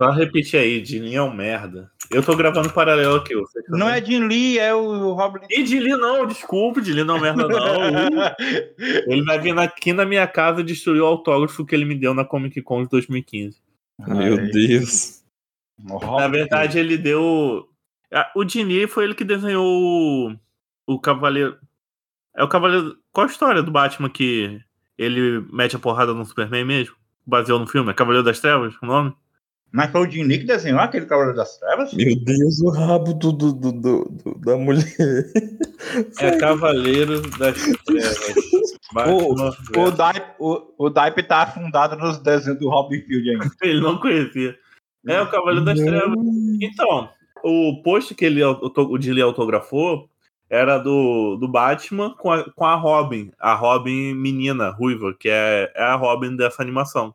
[0.00, 1.90] Só repetir aí, Jin Lee é um merda.
[2.08, 3.34] Eu tô gravando paralelo aqui.
[3.34, 6.92] Você tá Não é Jin Lee, é o Rob E Jin Lee não, desculpe, Jin
[6.92, 7.82] Lee não é um merda não.
[8.78, 12.24] ele vai vir aqui na minha casa destruir o autógrafo que ele me deu na
[12.24, 13.60] Comic Con de 2015.
[14.06, 15.24] Meu Deus.
[15.78, 17.68] Na verdade, ele deu.
[18.12, 20.36] Ah, O Jin Lee foi ele que desenhou o,
[20.86, 21.58] o Cavaleiro.
[22.36, 22.96] É o Cavaleiro.
[23.12, 24.60] Qual a história do Batman que
[24.96, 26.94] ele mete a porrada no Superman mesmo?
[27.26, 27.90] Baseou no filme?
[27.90, 29.12] É Cavaleiro das Trevas o nome?
[29.70, 31.92] Mas foi o Lee que desenhou aquele Cavaleiro das Trevas?
[31.92, 34.84] Meu Deus, o rabo do, do, do, do- do- da mulher.
[36.20, 38.16] É Cavaleiro das Trevas.
[38.92, 43.50] Batman O Dipe, o, o Dipe tá afundado nos desenhos do Robin Field ainda.
[43.62, 44.56] Ele não conhecia.
[45.06, 46.18] É o Cavaleiro das Trevas.
[46.60, 47.08] Então,
[47.44, 50.08] o post que ele, o Dilly autografou
[50.50, 53.30] era do, do Batman com a, com a Robin.
[53.38, 57.14] A Robin menina, ruiva, que é, é a Robin dessa animação.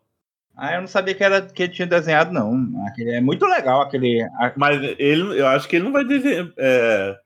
[0.56, 2.54] Ah, eu não sabia que, era, que ele tinha desenhado, não.
[2.88, 4.20] Aquele é muito legal, aquele.
[4.56, 6.52] Mas ele, eu acho que ele não vai desenhar.
[6.58, 7.18] É,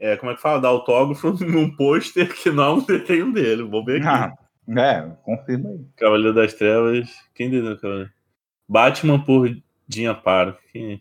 [0.00, 0.60] é, como é que fala?
[0.60, 3.62] Dar autógrafo num pôster que não é um desenho dele.
[3.62, 4.06] Vou ver aqui.
[4.08, 4.34] Ah,
[4.80, 5.80] é, confirma aí.
[5.96, 7.08] Cavaleiro das Trevas.
[7.34, 8.10] Quem desenhou o Cavaleiro?
[8.68, 9.48] Batman por
[9.86, 10.56] Dinha Paro.
[10.72, 11.00] Quem-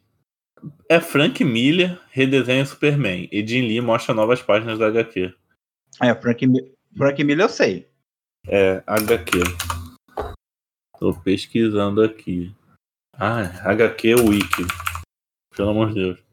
[0.87, 3.27] É Frank Miller redesenha Superman.
[3.31, 5.33] E Jim Lee mostra novas páginas da HQ.
[6.01, 6.45] É, Frank,
[6.95, 7.87] Frank Miller eu sei.
[8.47, 9.39] É, HQ.
[11.03, 12.55] Tô pesquisando aqui.
[13.11, 14.63] Ah, HQ Wiki.
[15.53, 16.23] Pelo amor de Deus.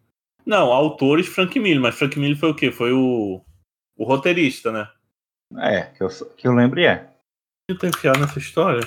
[0.46, 2.70] Não, autores Frank Miller, mas Frank Miller foi o quê?
[2.70, 3.44] Foi o,
[3.98, 4.88] o roteirista, né?
[5.58, 7.12] É, que eu, que eu lembro é.
[7.68, 8.82] Ele tá enfiado nessa história.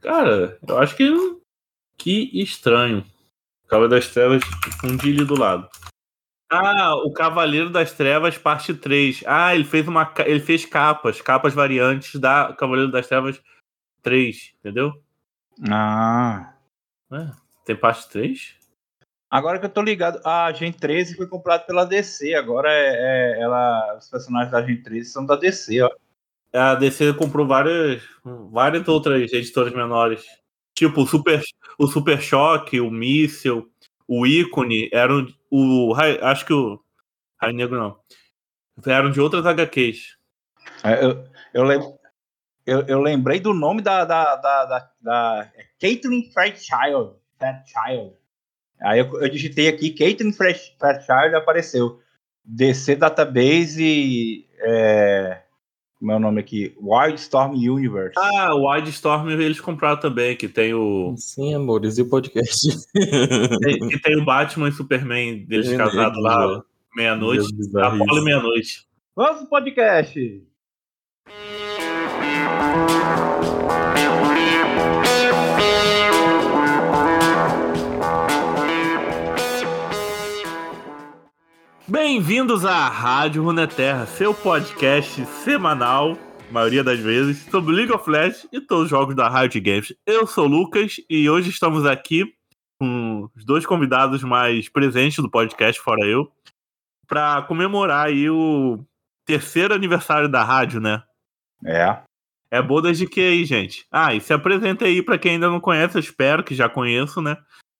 [0.00, 1.08] Cara, eu acho que.
[1.96, 3.06] Que estranho.
[3.68, 4.42] Cavaleiro das Trevas
[4.80, 5.70] com um Dilly do lado.
[6.50, 9.22] Ah, o Cavaleiro das Trevas, parte 3.
[9.28, 10.12] Ah, ele fez uma.
[10.26, 13.40] Ele fez capas, capas variantes da Cavaleiro das Trevas
[14.02, 14.92] 3, entendeu?
[15.70, 16.54] Ah.
[17.12, 17.30] É,
[17.64, 18.56] tem parte 3?
[19.30, 22.34] Agora que eu tô ligado, a Gen 13 foi comprada pela DC.
[22.34, 25.90] Agora é, é- ela, os personagens da Gen 13 são da DC, ó.
[26.52, 30.24] A DC comprou várias, várias outras editoras menores.
[30.74, 31.42] Tipo, o Super,
[31.78, 33.68] o Super Choque, o Míssel,
[34.06, 35.26] o Ícone, eram.
[35.50, 35.92] O,
[36.22, 36.80] acho que o.
[37.40, 37.98] Raio Negro não.
[38.86, 40.16] Eram de outras HQs.
[40.82, 41.97] É, Eu, eu, lem-
[42.68, 47.14] eu, eu lembrei do nome da, da, da, da, da é Caitlyn Fairchild.
[47.38, 48.12] Fairchild.
[48.82, 52.00] Aí eu, eu digitei aqui Caitlyn Fair- Fairchild apareceu.
[52.44, 54.46] DC Database.
[54.60, 55.40] É,
[55.98, 56.74] como é o nome aqui?
[56.80, 58.14] Wildstorm Universe.
[58.16, 61.14] Ah, o Wildstorm eles compraram também, que tem o.
[61.16, 62.68] Sim, amores, e o podcast?
[62.92, 66.62] tem- que tem o Batman e Superman deles casados lá,
[66.94, 67.46] meia-noite.
[67.82, 68.86] Apolo e meia-noite.
[69.16, 70.42] Vamos pro podcast!
[81.86, 86.18] Bem-vindos à Rádio Runeterra, seu podcast semanal,
[86.50, 89.94] maioria das vezes, sobre League of Legends e todos os jogos da Riot Games.
[90.06, 92.24] Eu sou o Lucas e hoje estamos aqui
[92.80, 96.30] com os dois convidados mais presentes do podcast, fora eu,
[97.06, 98.84] para comemorar aí o
[99.24, 101.02] terceiro aniversário da rádio, né?
[101.64, 102.02] É.
[102.50, 103.86] É bodas de que aí, gente?
[103.90, 107.20] Ah, e se apresenta aí pra quem ainda não conhece, eu espero que já conheço,
[107.20, 107.36] né?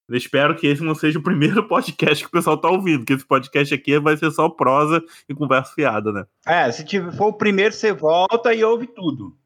[0.09, 3.13] Eu espero que esse não seja o primeiro podcast que o pessoal tá ouvindo, que
[3.13, 6.27] esse podcast aqui vai ser só prosa e conversa fiada, né?
[6.47, 9.37] É, se tiver, for o primeiro, você volta e ouve tudo.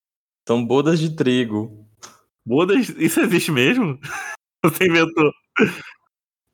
[0.47, 1.87] São bodas de trigo.
[2.45, 3.99] Bodas, isso existe mesmo?
[4.65, 5.33] Você inventou?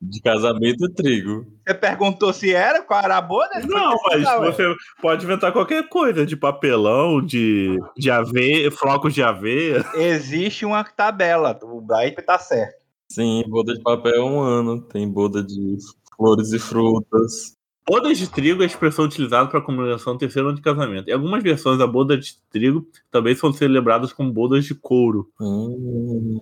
[0.01, 1.45] De casamento é trigo.
[1.67, 3.59] Você perguntou se era, qual era a boda?
[3.65, 4.51] Não, mas Não, é.
[4.51, 4.63] você
[5.01, 9.85] pode inventar qualquer coisa, de papelão, de, de aveia, flocos de aveia.
[9.95, 12.79] Existe uma tabela, o Bripe tá certo.
[13.11, 14.81] Sim, boda de papel é um ano.
[14.81, 15.77] Tem boda de
[16.15, 17.57] flores e frutas.
[17.85, 21.09] Bodas de trigo é a expressão utilizada para a comemoração do terceiro ano de casamento.
[21.09, 25.27] Em algumas versões, a boda de trigo também são celebradas como bodas de couro.
[25.41, 26.39] Hum,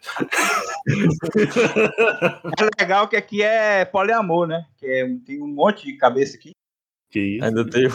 [0.86, 4.64] É legal que aqui é poliamor, né?
[4.78, 6.52] Que é- tem um monte de cabeça aqui.
[7.10, 7.44] Que isso?
[7.44, 7.88] ainda tem.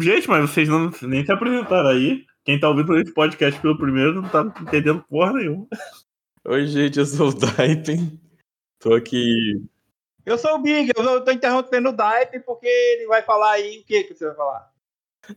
[0.00, 2.24] Gente, mas vocês não, nem se apresentaram aí.
[2.44, 5.66] Quem tá ouvindo esse podcast pelo primeiro não tá entendendo porra nenhuma.
[6.46, 8.20] Oi, gente, eu sou o Daipen.
[8.78, 9.64] Tô aqui.
[10.26, 13.84] Eu sou o Big, eu tô interrompendo o Dipe porque ele vai falar aí o
[13.84, 14.72] que que você vai falar.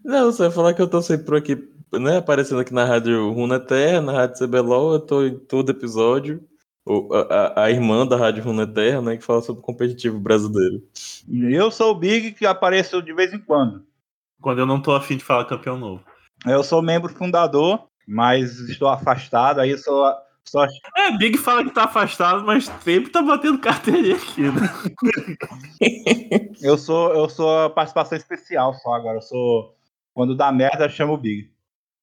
[0.04, 1.56] Não, você vai falar que eu tô sempre por aqui,
[1.94, 2.18] né?
[2.18, 6.44] Aparecendo aqui na Rádio Runeterra, na Rádio CBLOL, eu tô em todo episódio.
[6.86, 9.18] O- a, a- a irmã da Rádio Runeterra, né?
[9.18, 10.82] Que fala sobre o competitivo brasileiro.
[11.28, 13.86] E Eu sou o Big que apareço de vez em quando.
[14.42, 16.04] Quando eu não tô afim de falar campeão novo.
[16.46, 20.10] Eu sou membro fundador mas estou afastado, aí eu sou.
[20.46, 20.64] sou
[20.96, 24.70] É, Big fala que tá afastado, mas sempre tá batendo carteirinha aqui, né?
[26.62, 29.18] eu sou eu sou a participação especial só agora.
[29.18, 29.76] Eu sou.
[30.14, 31.52] Quando dá merda, eu chamo o Big.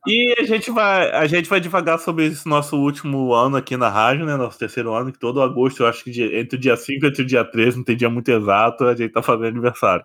[0.06, 3.89] E a gente vai, a gente vai devagar sobre esse nosso último ano aqui na
[3.89, 4.37] rádio, né?
[4.37, 7.25] Nosso terceiro ano, que todo agosto, eu acho que entre o dia 5 e o
[7.25, 10.05] dia 13, não tem dia muito exato, a gente tá fazendo aniversário.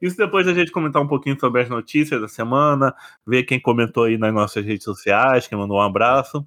[0.00, 2.94] Isso depois da gente comentar um pouquinho sobre as notícias da semana,
[3.26, 6.46] ver quem comentou aí nas nossas redes sociais, quem mandou um abraço.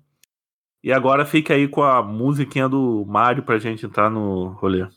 [0.84, 4.88] E agora fica aí com a musiquinha do Mário pra gente entrar no rolê.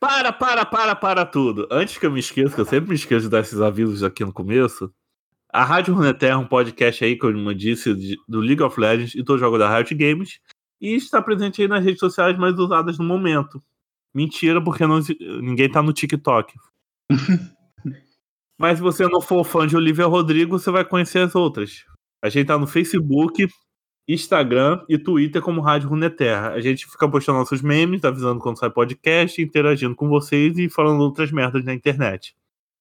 [0.00, 1.68] Para, para, para, para tudo.
[1.70, 4.24] Antes que eu me esqueça, que eu sempre me esqueço de dar esses avisos aqui
[4.24, 4.92] no começo,
[5.52, 9.14] a Rádio Runeterra é um podcast aí, como eu disse, de- do League of Legends
[9.14, 10.40] e do jogo da Riot Games.
[10.80, 13.62] E está presente aí nas redes sociais mais usadas no momento.
[14.14, 15.00] Mentira, porque não-
[15.42, 16.54] ninguém tá no TikTok.
[18.58, 21.84] Mas se você não for fã de Olivia Rodrigo, você vai conhecer as outras.
[22.22, 23.46] A gente tá no Facebook,
[24.08, 26.50] Instagram e Twitter como Rádio Runeterra.
[26.52, 31.00] A gente fica postando nossos memes, avisando quando sai podcast, interagindo com vocês e falando
[31.02, 32.34] outras merdas na internet.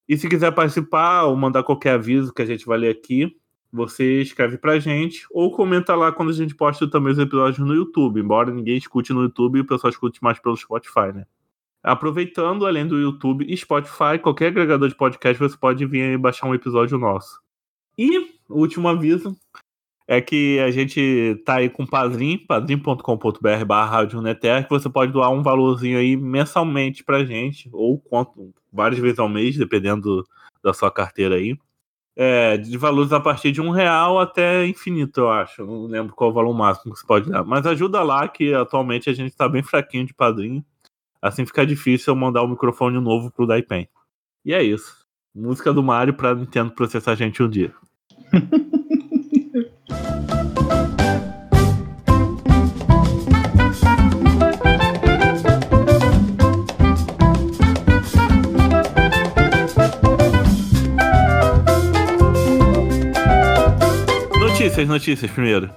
[0.07, 3.35] E se quiser participar ou mandar qualquer aviso que a gente vai ler aqui,
[3.71, 7.73] você escreve pra gente ou comenta lá quando a gente posta também os episódios no
[7.73, 8.19] YouTube.
[8.19, 11.25] Embora ninguém escute no YouTube, o pessoal escute mais pelo Spotify, né?
[11.83, 16.47] Aproveitando, além do YouTube e Spotify, qualquer agregador de podcast, você pode vir aí baixar
[16.47, 17.39] um episódio nosso.
[17.97, 19.35] E último aviso
[20.07, 25.31] é que a gente tá aí com o Padrim, padrim.com.br barra que você pode doar
[25.31, 30.23] um valorzinho aí mensalmente pra gente, ou quanto, várias vezes ao mês, dependendo
[30.63, 31.57] da sua carteira aí.
[32.17, 35.65] É, de valores a partir de um real até infinito, eu acho.
[35.65, 37.43] Não lembro qual o valor máximo que você pode dar.
[37.43, 40.63] Mas ajuda lá, que atualmente a gente tá bem fraquinho de padrinho.
[41.21, 43.89] Assim fica difícil eu mandar o microfone novo pro Daipen.
[44.45, 45.05] E é isso.
[45.33, 47.73] Música do Mario pra Nintendo processar a gente um dia.
[64.75, 65.69] Notícias, notícias primeiro.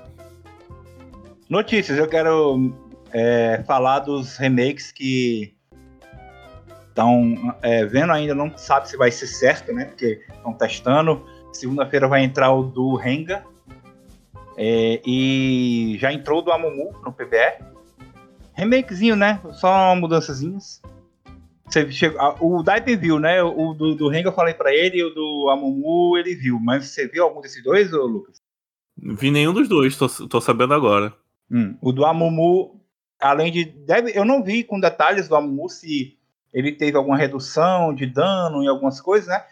[1.49, 2.73] Notícias, eu quero
[3.13, 5.55] é, falar dos remakes que
[6.89, 7.55] estão
[7.91, 9.85] vendo ainda, não sabe se vai ser certo, né?
[9.85, 11.25] Porque estão testando.
[11.53, 13.45] Segunda-feira vai entrar o do Renga.
[14.61, 17.65] É, e já entrou o do Amumu no PBE.
[18.55, 19.41] Remakezinho, né?
[19.53, 20.83] Só mudançazinhas.
[21.65, 23.41] Você chegou, o Daipen viu, né?
[23.41, 26.59] O do, do Renga eu falei pra ele e o do Amumu ele viu.
[26.59, 28.37] Mas você viu algum desses dois, ô Lucas?
[28.97, 31.15] Vi nenhum dos dois, tô, tô sabendo agora.
[31.49, 32.81] Hum, O do Amumu,
[33.21, 33.65] além de.
[33.65, 36.19] Deve, eu não vi com detalhes do Amumu se
[36.53, 39.45] ele teve alguma redução de dano em algumas coisas, né?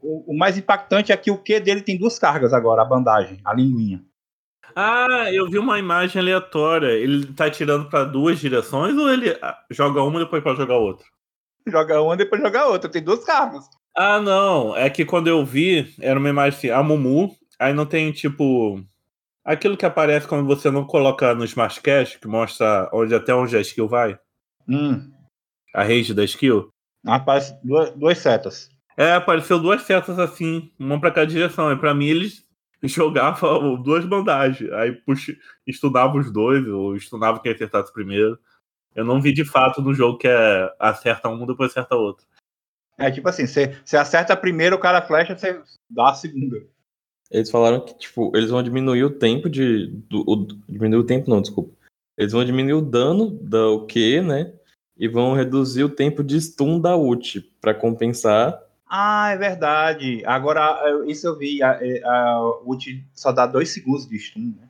[0.00, 3.40] O, o mais impactante é que o Q dele tem duas cargas agora, a bandagem,
[3.44, 4.02] a linguinha.
[4.76, 6.88] Ah, eu vi uma imagem aleatória.
[6.92, 10.76] Ele tá tirando pra duas direções ou ele ah, joga uma e depois pode jogar
[10.78, 11.06] outra?
[11.66, 13.64] Joga uma e depois joga outra, tem duas cargas.
[13.96, 14.76] Ah, não.
[14.76, 18.82] É que quando eu vi, era uma imagem assim, a Mumu, aí não tem tipo.
[19.44, 23.56] Aquilo que aparece quando você não coloca no Smart Cache, que mostra onde, até onde
[23.56, 24.18] a skill vai,
[24.66, 25.10] Hum,
[25.74, 26.70] a range da skill.
[27.06, 28.68] aparece duas, duas setas.
[28.96, 31.70] É, apareceu duas setas assim, uma pra cada direção.
[31.72, 32.43] E pra mim eles
[32.88, 34.70] jogavam duas bandagens.
[34.72, 35.36] Aí puxa,
[35.66, 38.38] estudava os dois, ou estudava quem acertasse primeiro.
[38.94, 42.26] Eu não vi de fato no jogo que é acerta um, depois acerta outro.
[42.96, 45.60] É tipo assim, você acerta a primeira, o cara flecha, você
[45.90, 46.64] dá a segunda.
[47.30, 49.88] Eles falaram que, tipo, eles vão diminuir o tempo de.
[50.08, 51.74] Do, o, diminuir o tempo, não, desculpa.
[52.16, 54.54] Eles vão diminuir o dano da OK, né?
[54.96, 58.62] E vão reduzir o tempo de stun da ult pra compensar.
[58.88, 60.22] Ah, é verdade.
[60.26, 61.62] Agora, eu- isso eu vi.
[61.62, 64.68] A, a, o ult só dá dois segundos de stun, né?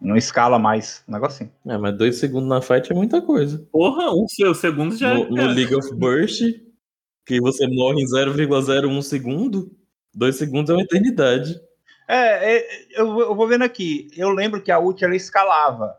[0.00, 1.02] Não escala mais.
[1.08, 1.50] Um negocinho.
[1.66, 3.58] É, mas dois segundos na fight é muita coisa.
[3.72, 5.30] Porra, um seu segundo já No, é.
[5.30, 6.40] no League of Burst,
[7.26, 9.70] que você morre em 0,01 segundo,
[10.14, 11.60] dois segundos é uma eternidade.
[12.06, 14.08] É, é, eu, vou- eu vou vendo aqui.
[14.16, 15.98] Eu lembro que a ult ela escalava.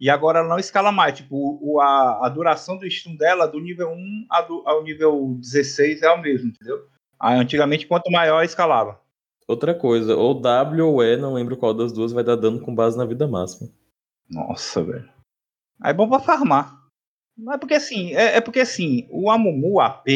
[0.00, 1.16] E agora ela não escala mais.
[1.18, 5.36] Tipo, o, a, a duração do stun dela, do nível 1 a do- ao nível
[5.38, 6.86] 16, é o mesmo, entendeu?
[7.18, 8.98] Aí, antigamente, quanto maior, escalava.
[9.46, 12.74] Outra coisa, ou W ou E, não lembro qual das duas, vai dar dano com
[12.74, 13.68] base na vida máxima.
[14.30, 15.08] Nossa, velho.
[15.82, 16.78] Aí é bom pra farmar.
[17.36, 20.06] Mas é porque assim, é, é porque assim, o Amumu AP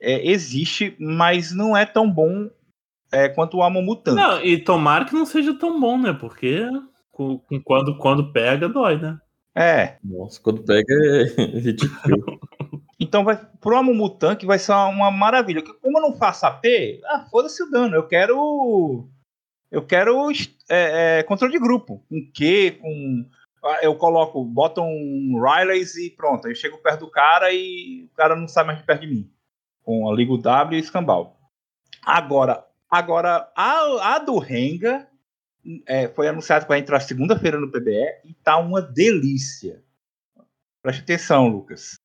[0.00, 2.48] é, existe, mas não é tão bom
[3.10, 4.14] é, quanto o Amumu Tank.
[4.16, 6.12] Não, e tomara que não seja tão bom, né?
[6.12, 6.60] Porque
[7.14, 9.18] com, com quando, quando pega, dói, né?
[9.54, 9.96] É.
[10.02, 11.26] Nossa, quando pega é
[11.72, 12.40] kill.
[12.98, 15.62] Então vai pro Amumu Tank vai ser uma, uma maravilha.
[15.62, 16.64] Como eu não faço AP,
[17.06, 17.94] ah, foda-se o dano.
[17.94, 19.08] Eu quero
[19.70, 20.30] Eu quero
[20.68, 22.04] é, é, controle de grupo.
[22.08, 23.26] Com Q, com.
[23.80, 26.46] Eu coloco, boto um Rileys e pronto.
[26.46, 29.30] Eu chego perto do cara e o cara não sai mais de perto de mim.
[29.82, 31.38] Com a Liga W e escambau.
[32.04, 35.08] Agora, agora a, a do Renga
[35.86, 39.82] é, foi anunciado que vai entrar segunda-feira no PBE e tá uma delícia.
[40.82, 41.98] Preste atenção, Lucas.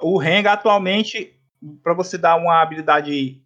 [0.00, 1.38] O Renga atualmente,
[1.82, 3.42] para você dar uma habilidade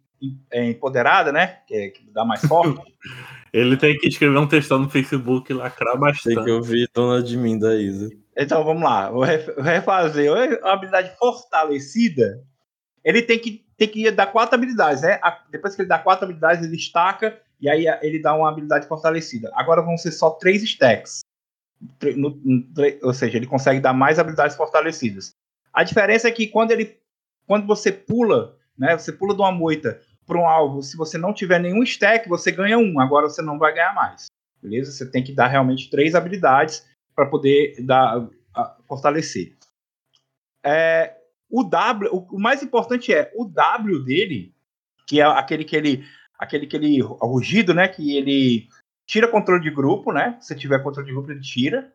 [0.51, 1.59] é, empoderada, né?
[1.67, 2.81] Que, é, que dá mais forte.
[3.53, 6.35] Ele tem que escrever um textão no Facebook e lacrar bastante.
[6.35, 8.09] Tem que ouvir dona de mim da Isa.
[8.35, 10.31] Então vamos lá, vou refazer.
[10.63, 12.41] A habilidade fortalecida,
[13.03, 15.19] ele tem que, tem que dar quatro habilidades, né?
[15.51, 19.51] Depois que ele dá quatro habilidades, ele destaca e aí ele dá uma habilidade fortalecida.
[19.53, 21.19] Agora vão ser só três stacks.
[22.15, 22.65] No, no,
[23.03, 25.31] ou seja, ele consegue dar mais habilidades fortalecidas.
[25.73, 26.99] A diferença é que quando ele
[27.47, 31.33] quando você pula, né, você pula de uma moita para um alvo, se você não
[31.33, 34.27] tiver nenhum stack, você ganha um, agora você não vai ganhar mais.
[34.61, 34.91] Beleza?
[34.91, 38.27] Você tem que dar realmente três habilidades para poder dar
[38.87, 39.55] fortalecer.
[40.63, 41.15] É,
[41.49, 44.53] o W, o mais importante é o W dele,
[45.07, 46.05] que é aquele que ele
[46.41, 48.67] aquele que ele rugido, né, que ele
[49.05, 50.37] tira controle de grupo, né?
[50.41, 51.91] Se tiver controle de grupo ele tira.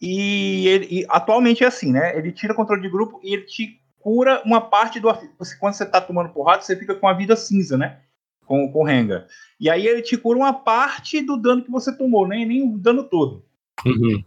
[0.00, 2.16] E, ele, e atualmente é assim, né?
[2.16, 5.08] Ele tira controle de grupo e ele te cura uma parte do
[5.38, 8.00] você quando você tá tomando porrada, você fica com a vida cinza, né?
[8.44, 9.26] Com, com o Renga.
[9.58, 12.76] E aí ele te cura uma parte do dano que você tomou, nem, nem o
[12.76, 13.44] dano todo.
[13.86, 14.22] Uhum.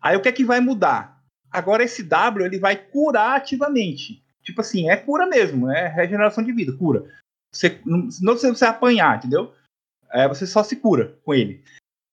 [0.00, 1.22] Aí o que é que vai mudar?
[1.50, 4.22] Agora esse W ele vai curar ativamente.
[4.42, 7.04] Tipo assim, é cura mesmo, é regeneração de vida, cura.
[7.52, 9.54] Você, não precisa você apanhar, entendeu?
[10.10, 11.62] É, você só se cura com ele.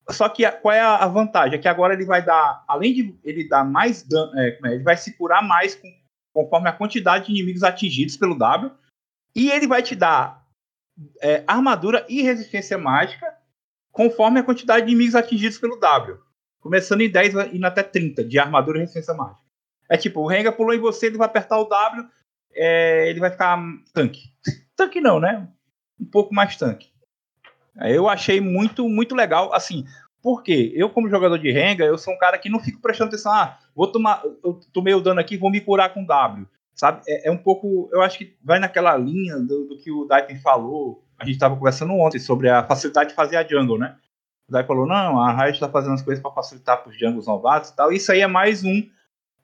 [0.09, 1.57] Só que qual é a vantagem?
[1.57, 4.83] É que agora ele vai dar, além de ele dar mais dano, é, é, ele
[4.83, 5.91] vai se curar mais com,
[6.33, 8.71] conforme a quantidade de inimigos atingidos pelo W.
[9.35, 10.45] E ele vai te dar
[11.21, 13.35] é, armadura e resistência mágica
[13.91, 16.19] conforme a quantidade de inimigos atingidos pelo W.
[16.61, 19.41] Começando em 10 e indo até 30 de armadura e resistência mágica.
[19.89, 22.07] É tipo, o Renga pulou em você, ele vai apertar o W,
[22.53, 23.59] é, ele vai ficar
[23.93, 24.21] tanque.
[24.75, 25.47] Tanque não, né?
[25.99, 26.89] Um pouco mais tanque.
[27.77, 29.85] Eu achei muito, muito legal, assim,
[30.21, 33.31] porque eu, como jogador de Renga, eu sou um cara que não fico prestando atenção,
[33.31, 37.01] ah, vou tomar, eu tomei o dano aqui, vou me curar com W, sabe?
[37.07, 40.39] É, é um pouco, eu acho que vai naquela linha do, do que o Daipen
[40.39, 43.97] falou, a gente estava conversando ontem sobre a facilidade de fazer a jungle, né?
[44.47, 47.27] O Daipen falou, não, a Riot está fazendo as coisas para facilitar para os jungles
[47.27, 48.81] novatos e tal, isso aí é mais um,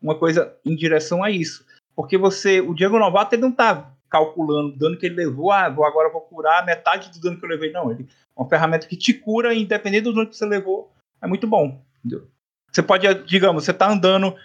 [0.01, 1.65] uma coisa em direção a isso.
[1.95, 5.69] Porque você, o Jungle novato, ele não tá calculando o dano que ele levou, ah,
[5.69, 7.71] vou, agora vou curar metade do dano que eu levei.
[7.71, 10.91] Não, ele é uma ferramenta que te cura, independente do dano que você levou,
[11.21, 11.81] é muito bom.
[11.99, 12.27] Entendeu?
[12.69, 14.35] Você pode, digamos, você tá andando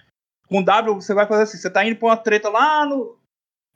[0.49, 3.19] com W, você vai fazer assim, você tá indo pra uma treta lá no.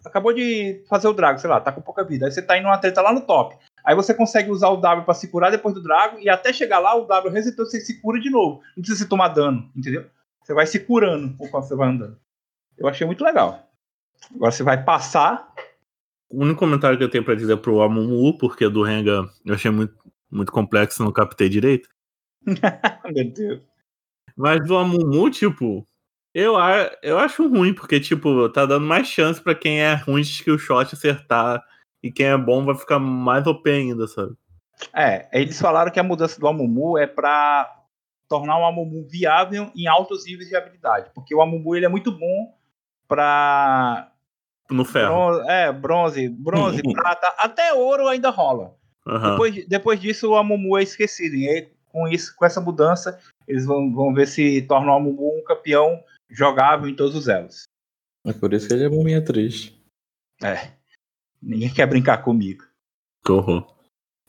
[0.04, 2.24] Acabou de fazer o Drago, sei lá, tá com pouca vida.
[2.24, 3.58] Aí você tá indo uma treta lá no top.
[3.84, 6.78] Aí você consegue usar o W para se curar depois do Drago, e até chegar
[6.78, 8.62] lá, o W resetou, você se cura de novo.
[8.76, 10.06] Não precisa se tomar dano, entendeu?
[10.42, 12.18] Você vai se curando enquanto você vai andando.
[12.78, 13.68] Eu achei muito legal.
[14.34, 15.52] Agora você vai passar
[16.30, 19.70] o único comentário que eu tenho para dizer pro Amumu, porque do Renga eu achei
[19.70, 19.94] muito,
[20.30, 21.88] muito complexo, não captei direito.
[23.12, 23.60] Meu Deus.
[24.36, 25.86] Mas do Amumu, tipo,
[26.32, 26.54] eu,
[27.02, 30.58] eu acho ruim, porque, tipo, tá dando mais chance para quem é ruim de o
[30.58, 31.62] shot acertar
[32.02, 34.34] e quem é bom vai ficar mais OP ainda, sabe?
[34.94, 37.84] É, eles falaram que a mudança do Amumu é para
[38.28, 42.12] tornar o Amumu viável em altos níveis de habilidade, porque o Amumu ele é muito
[42.12, 42.54] bom
[43.08, 44.10] para
[44.70, 45.14] no ferro.
[45.14, 48.74] Bronze, é, bronze, bronze, prata, até ouro ainda rola.
[49.06, 49.30] Uhum.
[49.30, 51.34] Depois, depois disso, o Amumu é esquecido.
[51.34, 55.38] E aí, com isso, com essa mudança, eles vão, vão ver se torna o Amumu
[55.38, 57.64] um campeão jogável em todos os elos.
[58.24, 59.80] É por isso que ele é bominha triste.
[60.42, 60.72] É.
[61.42, 62.64] Ninguém quer brincar comigo.
[63.24, 63.66] Corro.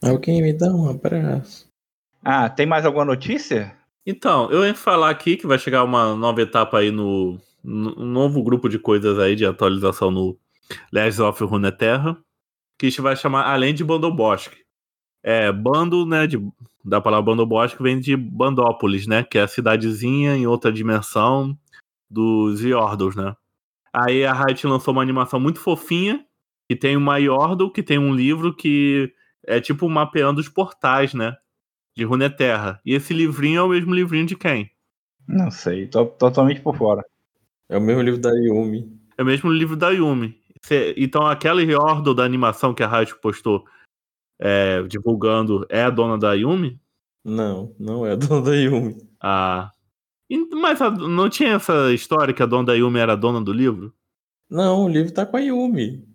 [0.04, 1.68] Alguém me dá um abraço.
[2.24, 3.76] Ah, tem mais alguma notícia?
[4.06, 8.44] Então, eu ia falar aqui que vai chegar uma nova etapa aí no um novo
[8.44, 10.38] grupo de coisas aí de atualização no
[10.92, 12.18] Legends of Runeterra,
[12.78, 14.58] que a gente vai chamar além de Bandobosque.
[15.24, 16.40] É, bando, né, de,
[16.84, 21.58] da palavra Bandobosque vem de Bandópolis, né, que é a cidadezinha em outra dimensão
[22.10, 23.36] dos Yordles, né.
[23.94, 26.26] Aí a Riot lançou uma animação muito fofinha,
[26.68, 29.14] que tem uma Yordle, que tem um livro que
[29.46, 31.36] é tipo mapeando os portais, né,
[31.96, 32.80] de Runeterra.
[32.86, 34.72] E esse livrinho é o mesmo livrinho de quem?
[35.28, 37.04] Não sei, tô totalmente por fora.
[37.72, 39.00] É o mesmo livro da Yumi.
[39.18, 40.38] É o mesmo livro da Yumi.
[40.98, 43.64] Então aquela reordo da animação que a Riot postou
[44.38, 46.78] é, divulgando é a dona da Yumi?
[47.24, 48.98] Não, não é a dona da Yumi.
[49.22, 49.72] Ah.
[50.52, 53.94] Mas não tinha essa história que a dona da Yumi era a dona do livro?
[54.50, 56.06] Não, o livro tá com a Yumi.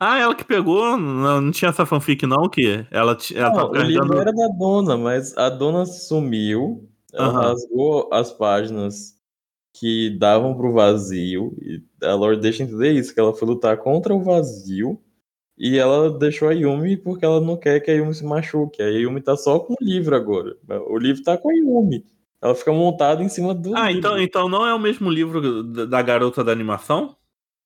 [0.00, 0.96] Ah, ela que pegou?
[0.96, 4.20] Não, não tinha essa fanfic, não, que ela, ela Não, tá o livro carregando.
[4.20, 7.40] era da dona, mas a dona sumiu, ela Aham.
[7.50, 9.13] rasgou as páginas
[9.74, 14.14] que davam pro vazio, e a Lore deixa entender isso, que ela foi lutar contra
[14.14, 15.00] o vazio,
[15.58, 18.80] e ela deixou a Yumi porque ela não quer que a Yumi se machuque.
[18.82, 20.56] A Yumi tá só com o livro agora.
[20.88, 22.04] O livro tá com a Yumi.
[22.40, 23.98] Ela fica montada em cima do Ah, livro.
[23.98, 27.16] então, então não é o mesmo livro da garota da animação?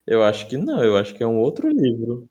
[0.07, 2.29] Eu acho que não, eu acho que é um outro livro.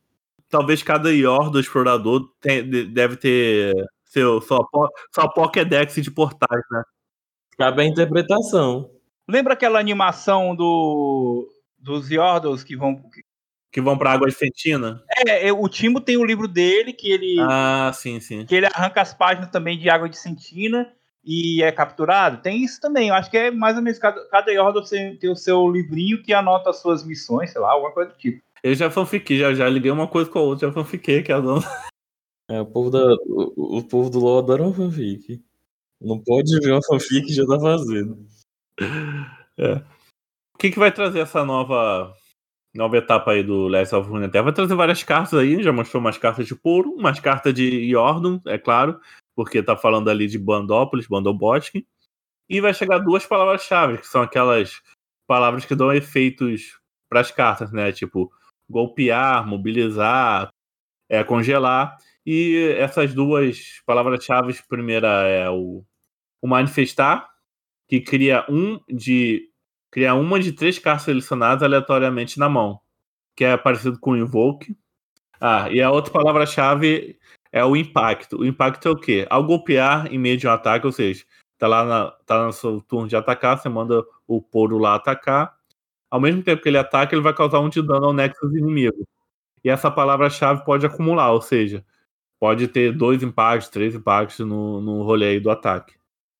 [0.50, 3.74] Talvez cada Yor do explorador tem- de- deve ter
[4.05, 4.65] seu, sua,
[5.13, 6.84] sua Pokédex de portais, né?
[7.57, 8.89] Cabe a interpretação.
[9.27, 13.01] Lembra aquela animação do dos Yordles que vão.
[13.72, 15.03] Que vão pra Água Sentina?
[15.25, 18.46] É, é, o Timo tem o livro dele que ele Ah, sim, sim.
[18.46, 20.91] que ele arranca as páginas também de Água de Sentina
[21.24, 22.41] e é capturado.
[22.41, 23.10] Tem isso também.
[23.10, 26.24] Eu acho que é mais ou menos cada, cada Yordle tem, tem o seu livrinho
[26.24, 28.41] que anota as suas missões, sei lá, alguma coisa do tipo.
[28.63, 31.36] Eu já fanfiquei, já, já liguei uma coisa com a outra, já fanfiquei, que é
[31.36, 31.65] a dona.
[32.50, 35.43] É, o, povo da, o, o povo do LoL adora uma fanfic.
[36.00, 38.25] Não pode ver uma fanfic que já tá fazendo.
[40.53, 42.12] O que, que vai trazer essa nova
[42.74, 44.46] nova etapa aí do Last of Runeterra?
[44.46, 48.41] Vai trazer várias cartas aí, já mostrou umas cartas de Puro, umas cartas de Yordum,
[48.48, 49.00] é claro,
[49.36, 51.75] porque tá falando ali de Bandópolis, Bandobosk.
[52.50, 54.81] E vai chegar duas palavras-chave, que são aquelas
[55.27, 57.91] palavras que dão efeitos para as cartas, né?
[57.91, 58.31] Tipo,
[58.67, 60.50] golpear, mobilizar,
[61.07, 61.98] é, congelar.
[62.25, 65.84] E essas duas palavras-chave, primeira é o,
[66.41, 67.29] o manifestar,
[67.88, 69.50] que cria um de
[69.91, 72.79] cria uma de três cartas selecionadas aleatoriamente na mão,
[73.36, 74.75] que é parecido com o invoke.
[75.39, 77.17] Ah, e a outra palavra-chave
[77.51, 78.39] é o impacto.
[78.39, 79.25] O impacto é o quê?
[79.29, 81.25] Ao golpear em meio de um ataque, ou seja,
[81.58, 85.56] tá lá na, tá no seu turno de atacar, você manda o Poro lá atacar.
[86.10, 89.08] Ao mesmo tempo que ele ataca, ele vai causar um de dano ao Nexus inimigo.
[89.63, 91.86] E essa palavra-chave pode acumular, ou seja,
[92.39, 95.97] pode ter dois impactos, três impactos no, no rolê aí do ataque.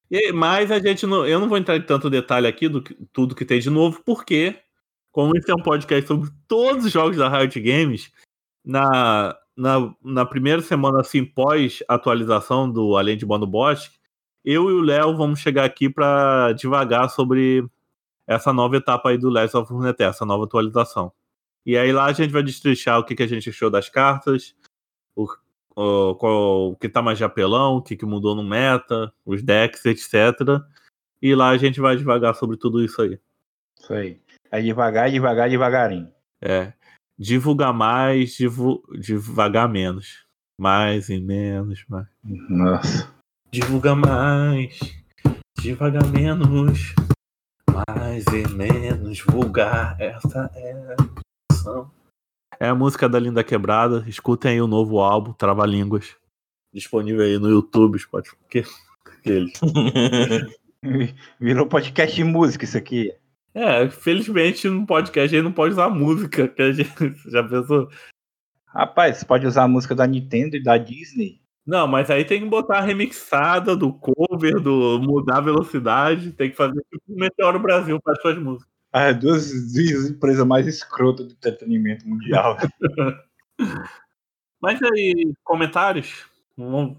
[0.10, 2.96] E, mas a gente não, eu não vou entrar em tanto detalhe aqui do que,
[3.12, 4.60] tudo que tem de novo, porque,
[5.12, 8.12] como esse é um podcast sobre todos os jogos da Riot Games,
[8.64, 13.92] na, na, na primeira semana assim, pós-atualização do Além de Bono Bosch,
[14.46, 17.68] eu e o Léo vamos chegar aqui para devagar sobre
[18.26, 21.12] essa nova etapa aí do Last of Runeterra, essa nova atualização.
[21.66, 24.56] E aí lá a gente vai destrinchar o que, que a gente achou das cartas,
[25.16, 25.28] o,
[25.78, 29.44] o, qual, o que tá mais de apelão, o que, que mudou no meta, os
[29.44, 30.60] decks, etc.
[31.22, 33.20] E lá a gente vai devagar sobre tudo isso aí.
[33.80, 34.20] Isso aí.
[34.52, 36.12] É devagar, devagar, devagarinho.
[36.42, 36.74] É.
[37.18, 40.26] Divulgar mais, divu devagar menos.
[40.60, 42.08] Mais e menos, mais.
[42.24, 43.14] Nossa.
[43.52, 44.80] Divulga mais,
[45.60, 46.96] devagar menos,
[47.72, 49.96] mais e menos vulgar.
[50.02, 51.92] Essa é a missão.
[52.60, 54.04] É a música da Linda Quebrada.
[54.08, 56.16] Escutem aí o novo álbum, Trava Línguas.
[56.74, 58.36] Disponível aí no YouTube, Spotify.
[58.50, 58.64] Que?
[59.06, 59.52] Aquele.
[61.40, 63.14] Virou podcast de música isso aqui.
[63.54, 66.92] É, felizmente no podcast a gente não pode usar música, que a gente
[67.30, 67.90] já pensou.
[68.66, 71.40] Rapaz, você pode usar a música da Nintendo e da Disney.
[71.66, 76.50] Não, mas aí tem que botar a remixada do cover, do mudar a velocidade, tem
[76.50, 78.77] que fazer tipo o Meteoro Brasil para as suas músicas.
[78.92, 82.58] As duas, duas empresas mais escrotas do entretenimento mundial.
[84.62, 86.26] Mas aí, comentários?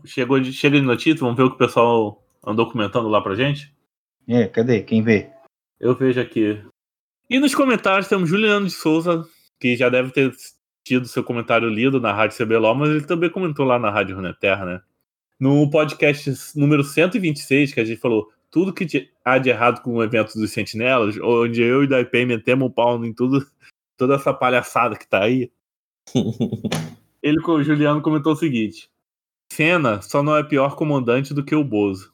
[0.05, 3.35] Chegou de, chega de notícia, vamos ver o que o pessoal andou comentando lá pra
[3.35, 3.75] gente?
[4.29, 4.83] é, cadê?
[4.83, 5.31] Quem vê?
[5.81, 6.63] Eu vejo aqui.
[7.29, 9.27] E nos comentários temos Juliano de Souza,
[9.59, 10.33] que já deve ter
[10.85, 14.65] tido seu comentário lido na Rádio CBLOL, mas ele também comentou lá na Rádio Runeterra,
[14.65, 14.81] né?
[15.39, 20.03] No podcast número 126, que a gente falou tudo que há de errado com o
[20.03, 23.47] evento dos Sentinelas, onde eu e da IP metemos o pau em tudo,
[23.97, 25.51] toda essa palhaçada que tá aí.
[27.23, 28.91] Ele, o Juliano, comentou o seguinte:
[29.53, 32.13] Senna só não é pior comandante do que o Bozo.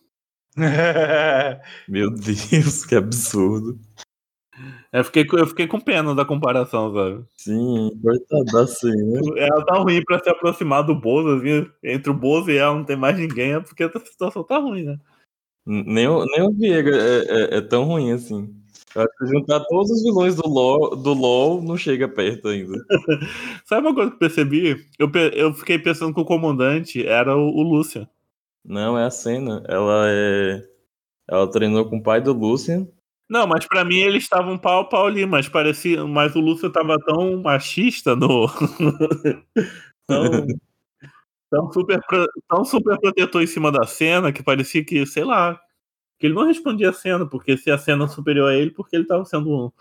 [1.89, 3.79] Meu Deus, que absurdo.
[4.93, 7.25] Eu fiquei, com- eu fiquei com pena da comparação, sabe?
[7.37, 9.21] Sim, coitada assim, né?
[9.37, 12.85] Ela tá ruim pra se aproximar do Bozo, assim, entre o Bozo e ela não
[12.85, 14.99] tem mais ninguém, é porque a situação tá ruim, né?
[15.67, 18.55] Nem o, nem o Viega é, é- é tão ruim assim.
[18.95, 22.79] Eu acho que juntar todos os vilões do LoL, do LoL não chega perto ainda.
[23.65, 24.87] Sabe uma coisa que eu percebi?
[24.99, 28.09] Eu, eu fiquei pensando que o comandante era o, o Lucian.
[28.65, 29.65] Não, é a cena.
[29.69, 30.63] Ela é.
[31.29, 32.87] Ela treinou com o pai do Lucian.
[33.29, 36.05] Não, mas pra mim eles estavam pau a pau ali, mas parecia.
[36.07, 38.47] Mas o Lucian tava tão machista no.
[40.07, 40.47] tão,
[41.55, 42.01] tão, super,
[42.49, 45.61] tão super protetor em cima da cena que parecia que, sei lá,
[46.19, 49.05] que ele não respondia a cena, porque se a cena superior a ele, porque ele
[49.05, 49.73] tava sendo um,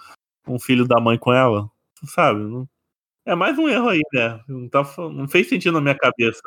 [0.48, 1.70] um filho da mãe com ela.
[2.06, 2.42] Sabe?
[2.42, 2.68] Não,
[3.26, 4.40] É mais um erro aí, né?
[4.48, 6.42] Não, tá, não fez sentido na minha cabeça.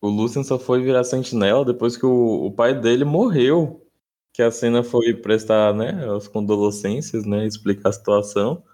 [0.00, 3.80] O Lucian só foi virar sentinela depois que o, o pai dele morreu.
[4.34, 8.64] Que a cena foi prestar, né, as condolências, né, explicar a situação.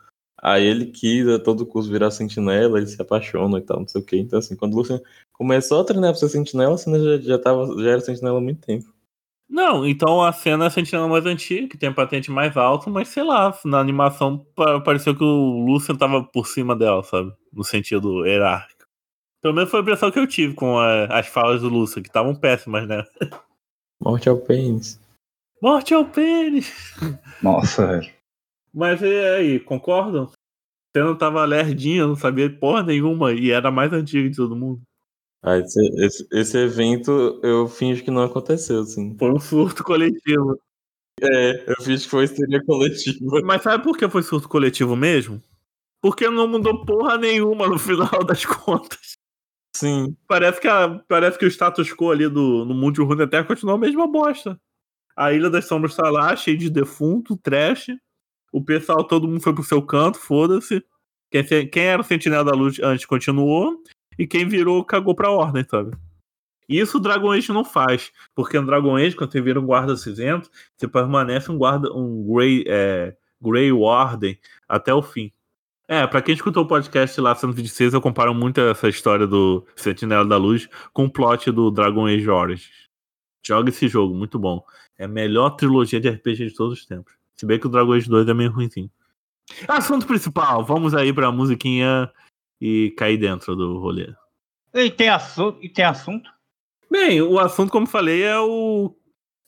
[0.40, 4.01] Aí ele quis a todo custo virar sentinela, ele se apaixona e tal, não sei
[4.01, 4.16] o que.
[4.16, 5.01] Então, assim, quando o Lucian
[5.33, 8.40] começou a treinar pra ser sentinela, a cena já, já, tava, já era sentinela há
[8.40, 8.92] muito tempo.
[9.48, 12.90] Não, então a cena é a sentinela mais antiga, que tem a patente mais alta,
[12.90, 14.46] mas sei lá, na animação
[14.85, 17.33] pareceu que o Lucian tava por cima dela, sabe?
[17.53, 18.85] No sentido hierárquico.
[19.40, 22.09] Pelo menos foi a impressão que eu tive com a, as falas do Lucian, que
[22.09, 23.05] estavam péssimas, né?
[24.01, 25.01] Morte ao pênis.
[25.62, 26.94] Morte ao pênis!
[27.42, 28.17] Nossa, velho.
[28.72, 30.26] Mas e aí, concordam?
[30.26, 34.57] Você não tava lerdinha, não sabia porra nenhuma e era a mais antiga de todo
[34.57, 34.81] mundo.
[35.42, 39.16] Ah, esse, esse, esse evento eu finjo que não aconteceu, assim.
[39.16, 40.59] Foi um surto coletivo.
[41.20, 43.40] É, eu fiz que foi histeria coletiva.
[43.44, 45.40] Mas sabe por que foi surto coletivo mesmo?
[46.00, 49.16] Porque não mudou porra nenhuma no final das contas.
[49.76, 50.16] Sim.
[50.26, 53.76] Parece que, a, parece que o status quo ali do, no mundo de Runeterra continuou
[53.76, 54.61] a mesma bosta.
[55.16, 57.88] A Ilha das Sombras tá lá, cheio de defunto, trash.
[58.52, 60.82] O pessoal, todo mundo foi pro seu canto, foda-se.
[61.30, 63.82] Quem, quem era o Sentinela da Luz antes continuou.
[64.18, 65.96] E quem virou, cagou pra ordem, sabe?
[66.68, 68.12] Isso o Dragon Age não faz.
[68.34, 72.26] Porque no Dragon Age, quando você vira um guarda cinzento, você permanece um guarda, um
[72.26, 75.32] Grey, é, Grey Warden até o fim.
[75.87, 80.26] É, pra quem escutou o podcast lá 126, eu comparo muito essa história do Sentinela
[80.26, 82.88] da Luz com o plot do Dragon Age Origins.
[83.42, 84.62] Joga esse jogo, muito bom.
[84.98, 87.17] É a melhor trilogia de RPG de todos os tempos.
[87.38, 88.90] Se bem que o Dragon Age 2 é meio ruimzinho.
[89.66, 92.11] Assunto principal, vamos aí pra musiquinha
[92.61, 94.12] e cair dentro do rolê.
[94.74, 95.59] E tem assunto?
[95.62, 96.31] E tem assunto?
[96.90, 98.94] Bem, o assunto, como falei, é o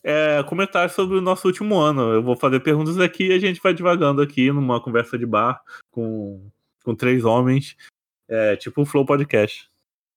[0.03, 2.03] é, comentário sobre o nosso último ano.
[2.13, 5.61] Eu vou fazer perguntas aqui e a gente vai devagando aqui numa conversa de bar
[5.91, 6.51] com,
[6.85, 7.77] com três homens,
[8.29, 9.69] é, tipo o Flow Podcast.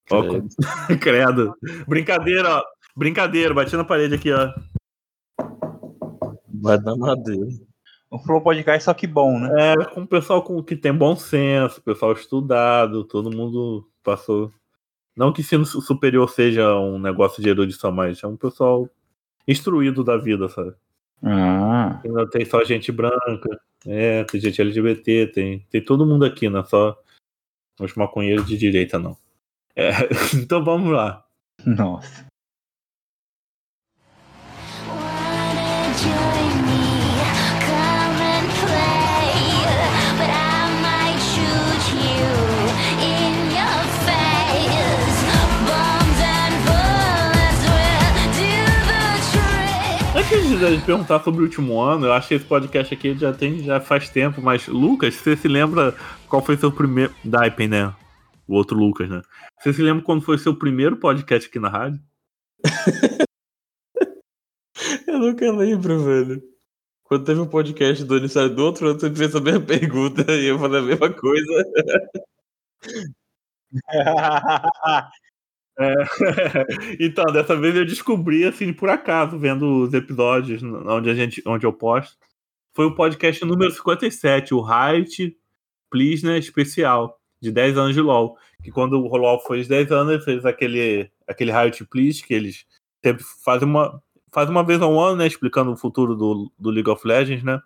[0.06, 0.48] Credo.
[0.90, 1.58] Ó, credo.
[1.88, 2.64] Brincadeira, ó.
[2.96, 4.54] Brincadeira, bati na parede aqui, ó.
[6.64, 7.46] Vai dar madeira.
[8.10, 9.74] O Flow Podcast só que bom, né?
[9.74, 14.50] É, com o pessoal com, que tem bom senso, pessoal estudado, todo mundo passou.
[15.14, 18.90] Não que ensino superior seja um negócio de erudição, mas é um pessoal
[19.46, 20.74] instruído da vida, sabe?
[21.22, 22.02] Ah.
[22.06, 26.62] Ainda tem só gente branca, é, tem gente LGBT, tem, tem todo mundo aqui, não
[26.62, 26.98] é só
[27.78, 29.18] os maconheiros de direita, não.
[29.76, 29.90] É,
[30.34, 31.26] então vamos lá.
[31.66, 32.26] Nossa.
[50.64, 53.82] De perguntar sobre o último ano, eu acho que esse podcast aqui já tem já
[53.82, 55.94] faz tempo, mas Lucas, você se lembra
[56.30, 57.14] qual foi seu primeiro.
[57.22, 57.94] Daipen, né?
[58.48, 59.22] O outro Lucas, né?
[59.60, 62.00] Você se lembra quando foi seu primeiro podcast aqui na rádio?
[65.06, 66.42] eu nunca lembro, velho.
[67.04, 70.58] Quando teve um podcast do aniversário do outro, você fez a mesma pergunta e eu
[70.58, 71.64] falei a mesma coisa.
[75.80, 75.94] É,
[77.00, 81.66] então, dessa vez eu descobri, assim, por acaso, vendo os episódios onde, a gente, onde
[81.66, 82.18] eu posto.
[82.74, 85.36] Foi o podcast número 57, o Height
[85.90, 88.38] Plisner Especial, de 10 anos de LoL.
[88.64, 92.34] Que quando o LoL foi de 10 anos, ele fez aquele, aquele Riot Please, que
[92.34, 92.66] eles
[93.04, 95.28] sempre fazem uma, faz uma vez ao ano, né?
[95.28, 97.62] Explicando o futuro do, do League of Legends, né?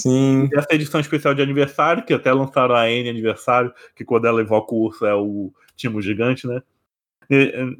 [0.00, 0.48] Sim.
[0.50, 4.40] E essa edição especial de aniversário, que até lançaram a N aniversário, que quando ela
[4.40, 6.62] evoca o urso é o Timo Gigante, né?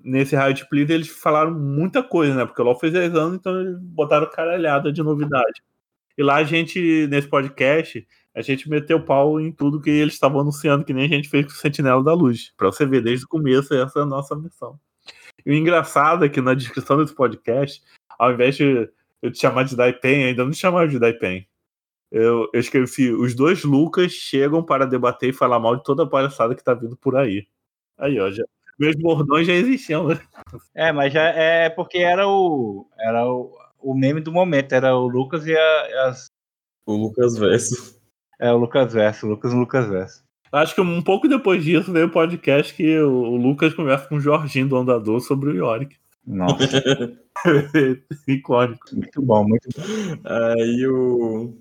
[0.04, 2.46] Nesse Riot Please eles falaram muita coisa, né?
[2.46, 5.62] Porque o LoL fez 10 anos, então eles botaram caralhada de novidade.
[6.16, 10.40] E lá a gente, nesse podcast, a gente meteu pau em tudo que eles estavam
[10.40, 12.52] anunciando, que nem a gente fez com o Sentinela da Luz.
[12.56, 14.78] Pra você ver, desde o começo, essa é a nossa missão.
[15.44, 17.82] E o engraçado é que na descrição desse podcast,
[18.18, 18.88] ao invés de
[19.22, 21.46] eu te chamar de Daipen, ainda não te chamava de Daipen.
[22.10, 26.06] Eu, eu escrevi: os dois Lucas chegam para debater e falar mal de toda a
[26.06, 27.46] palhaçada que tá vindo por aí.
[27.96, 28.44] Aí, ó, já,
[28.80, 30.20] meus bordões já existiam, né?
[30.74, 35.06] É, mas já é porque era o era o, o meme do momento, era o
[35.06, 36.26] Lucas e a, as
[36.86, 38.00] o Lucas Verso.
[38.40, 40.24] É o Lucas Verso, o Lucas Lucas Verso.
[40.50, 44.20] Acho que um pouco depois disso veio o podcast que o, Lucas conversa com o
[44.20, 45.96] Jorginho do Andador sobre o Yorick.
[46.26, 46.56] Nossa.
[48.26, 48.86] Icônico.
[48.92, 49.82] Muito bom, muito bom.
[50.24, 51.54] Aí o.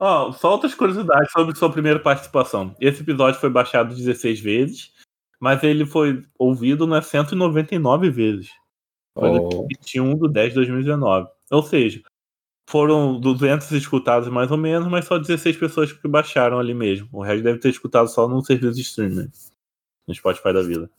[0.00, 2.74] Ó, oh, só outras curiosidades sobre sua primeira participação.
[2.80, 4.92] Esse episódio foi baixado 16 vezes
[5.40, 8.50] mas ele foi ouvido né, 199 vezes.
[9.16, 9.66] Foi oh.
[9.68, 11.28] 21 de 10 de 2019.
[11.50, 12.02] Ou seja,
[12.68, 17.08] foram 200 escutados mais ou menos, mas só 16 pessoas que baixaram ali mesmo.
[17.12, 19.30] O resto deve ter escutado só num serviço de streaming,
[20.06, 20.90] no Spotify da vida.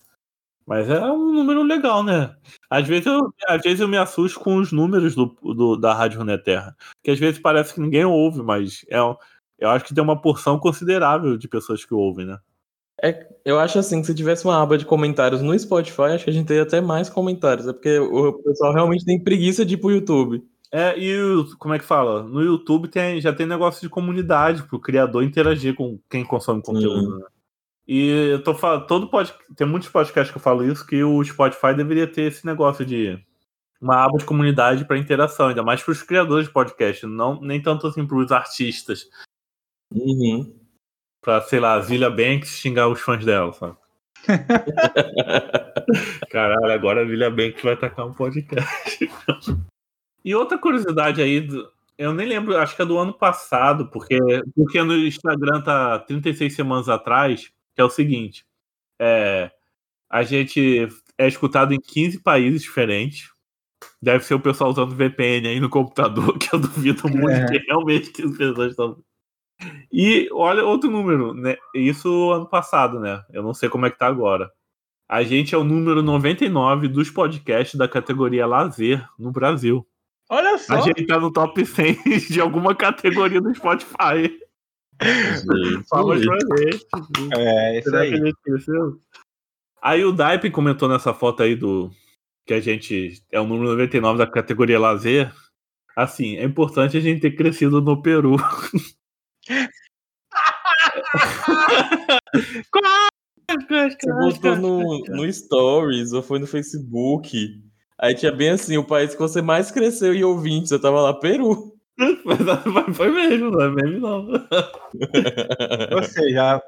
[0.65, 2.35] Mas é um número legal, né?
[2.69, 6.19] Às vezes eu, às vezes eu me assusto com os números do, do da Rádio
[6.19, 6.75] Runeterra.
[7.03, 10.59] Que às vezes parece que ninguém ouve, mas é, eu acho que tem uma porção
[10.59, 12.37] considerável de pessoas que ouvem, né?
[13.01, 16.29] É, eu acho assim, que se tivesse uma aba de comentários no Spotify, acho que
[16.29, 17.67] a gente teria até mais comentários.
[17.67, 20.43] É porque o pessoal realmente tem preguiça de ir pro YouTube.
[20.71, 21.15] É, e
[21.57, 22.23] como é que fala?
[22.23, 27.17] No YouTube tem, já tem negócio de comunidade, pro criador interagir com quem consome conteúdo.
[27.17, 27.25] Né?
[27.87, 31.23] E eu tô falando, todo pod, tem muitos podcasts que eu falo isso, que o
[31.23, 33.17] Spotify deveria ter esse negócio de
[33.81, 37.59] uma aba de comunidade para interação, ainda mais para os criadores de podcast, não nem
[37.59, 39.07] tanto assim para os artistas.
[39.91, 40.58] Uhum.
[41.21, 43.75] Pra, sei lá, a Zilia Banks xingar os fãs dela, sabe?
[46.29, 48.99] Caralho, agora a Zilia Banks vai tacar um podcast.
[50.23, 51.47] e outra curiosidade aí,
[51.97, 54.17] eu nem lembro, acho que é do ano passado, porque,
[54.55, 58.45] porque no Instagram tá 36 semanas atrás, que é o seguinte:
[58.99, 59.51] é,
[60.09, 63.29] a gente é escutado em 15 países diferentes.
[64.01, 67.45] Deve ser o pessoal usando VPN aí no computador, que eu duvido muito é.
[67.45, 68.97] que realmente 15 pessoas estão.
[69.91, 71.57] E olha outro número, né?
[71.73, 73.23] Isso ano passado, né?
[73.31, 74.51] Eu não sei como é que tá agora.
[75.07, 79.85] A gente é o número 99 dos podcasts da categoria lazer no Brasil.
[80.29, 80.75] Olha só.
[80.75, 81.95] A gente tá no top 100
[82.29, 84.39] de alguma categoria do Spotify.
[85.89, 86.85] Palmas pra gente.
[87.35, 88.33] É, isso aí.
[89.81, 91.89] Aí o Daipe comentou nessa foto aí do
[92.45, 95.33] que a gente é o número 99 da categoria lazer.
[95.95, 98.35] Assim, é importante a gente ter crescido no Peru.
[103.49, 107.59] Você botou no, no Stories ou foi no Facebook.
[107.97, 110.71] Aí tinha bem assim, o país que você mais cresceu em ouvintes.
[110.71, 111.75] Eu tava lá, Peru.
[112.23, 112.39] Mas
[112.95, 114.27] foi mesmo, não é mesmo não.
[115.97, 116.61] Ou seja,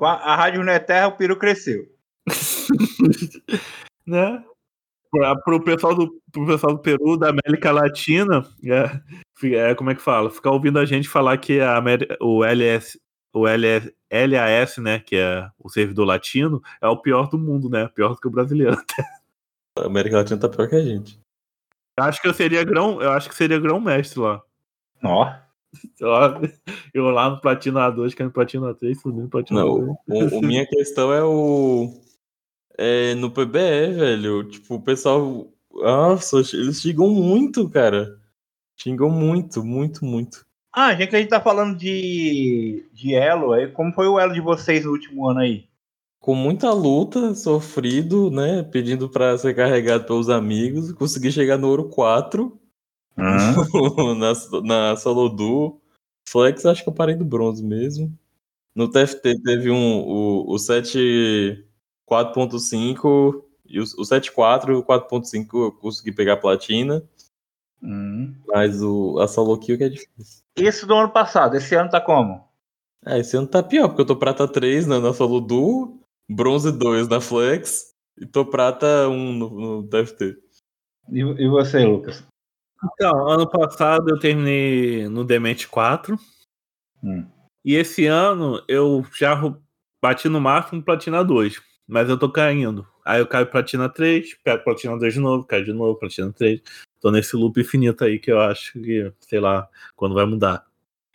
[0.00, 1.84] a, a Rádio Não é Terra, o Peru cresceu.
[4.06, 4.42] né?
[5.10, 9.00] Para o pessoal, do, pro pessoal do Peru, da América Latina, é,
[9.42, 10.30] é, como é que fala?
[10.30, 11.82] Ficar ouvindo a gente falar que a
[12.20, 13.00] o LS,
[13.32, 17.88] o LS, LAS, né, que é o servidor latino, é o pior do mundo, né?
[17.88, 18.76] Pior do que o brasileiro.
[19.76, 21.18] A América Latina tá pior que a gente.
[21.98, 24.40] Eu acho que eu seria grão, eu acho que seria grão mestre lá.
[25.02, 25.32] Ó.
[26.94, 30.32] Eu lá no Platina 2, que é no Platina 3, subindo Platina Não, 2.
[30.32, 31.92] O, o, minha questão é o.
[32.78, 34.44] É, no PBE, velho.
[34.44, 35.48] Tipo, o pessoal.
[35.72, 38.20] Nossa, eles xingam muito, cara.
[38.76, 40.44] Xingam muito, muito, muito.
[40.72, 44.34] Ah, já que a gente tá falando de, de elo, aí, como foi o elo
[44.34, 45.68] de vocês no último ano aí?
[46.20, 48.62] Com muita luta, sofrido, né?
[48.62, 50.90] Pedindo para ser carregado pelos amigos.
[50.92, 52.58] Consegui chegar no ouro 4.
[53.16, 54.14] Uhum.
[54.18, 54.32] na,
[54.62, 55.80] na solo duo.
[56.26, 58.12] Flex, acho que eu parei do bronze mesmo.
[58.74, 61.64] No TFT teve um, o, o 7
[62.08, 67.02] 4.5 e o, o 7.4 e o 4.5 eu consegui pegar platina.
[67.84, 68.34] Uhum.
[68.48, 70.42] Mas o, a solo kill que é difícil.
[70.56, 72.48] Isso do ano passado, esse ano tá como?
[73.04, 76.72] É, esse ano tá pior, porque eu tô prata 3 na, na solo duo, bronze
[76.72, 80.38] 2 na flex e tô prata 1 no, no TFT.
[81.10, 82.24] E, e você, Lucas?
[82.82, 86.18] Então, ano passado eu terminei no Demente 4.
[87.02, 87.26] Hum.
[87.62, 89.38] E esse ano eu já
[90.02, 91.60] bati no máximo Platina 2.
[91.86, 92.86] Mas eu tô caindo.
[93.04, 96.62] Aí eu caio Platina 3, pego Platina 2 de novo, caio de novo, Platina 3.
[97.00, 100.64] Tô nesse loop infinito aí que eu acho que, sei lá, quando vai mudar.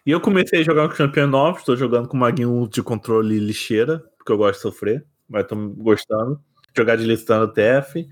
[0.05, 4.03] E eu comecei a jogar com campeão novos, tô jogando com maguinho de controle lixeira,
[4.17, 6.39] porque eu gosto de sofrer, mas tô gostando.
[6.75, 8.07] Jogar de listando TF.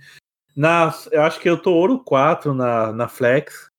[0.56, 3.70] Na, eu acho que eu tô ouro 4 na, na Flex.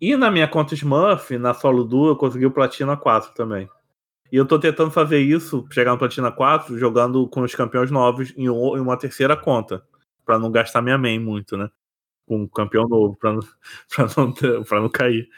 [0.00, 3.68] E na minha conta Smurf, na solo duo, eu consegui o Platina 4 também.
[4.32, 8.32] E eu tô tentando fazer isso, chegar no Platina 4, jogando com os campeões novos
[8.36, 9.84] em, uma terceira conta.
[10.24, 11.68] para não gastar minha main muito, né?
[12.26, 13.40] Com um campeão novo, pra não,
[13.94, 15.28] pra não, pra não cair.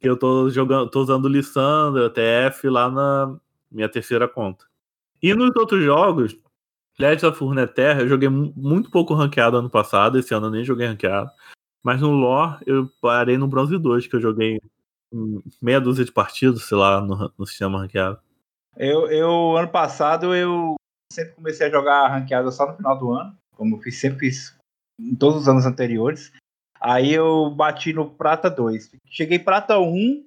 [0.00, 3.38] Eu tô jogando, tô usando Lissandra, TF lá na
[3.70, 4.64] minha terceira conta.
[5.22, 6.38] E nos outros jogos,
[6.98, 10.86] Legends of Runeterra, eu joguei muito pouco ranqueado ano passado, esse ano eu nem joguei
[10.86, 11.30] ranqueado.
[11.82, 14.60] Mas no lore, eu parei no Bronze 2, que eu joguei
[15.62, 18.20] meia dúzia de partidos, sei lá, no, no sistema ranqueado.
[18.78, 20.76] Eu, eu, ano passado, eu
[21.12, 24.56] sempre comecei a jogar ranqueado só no final do ano, como eu fiz, sempre fiz
[25.00, 26.32] em todos os anos anteriores.
[26.80, 28.92] Aí eu bati no Prata 2.
[29.04, 30.24] Cheguei Prata 1,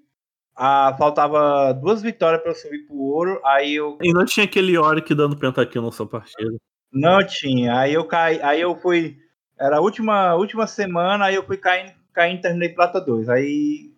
[0.53, 3.97] ah, faltava duas vitórias para eu subir pro ouro, aí eu.
[4.01, 6.57] E não tinha aquele Yorick dando pentakill na sua partida.
[6.91, 7.79] Não tinha.
[7.79, 9.17] Aí eu caí, aí eu fui.
[9.57, 13.29] Era a última, última semana, aí eu fui caindo, caindo terminei Prata 2.
[13.29, 13.93] Aí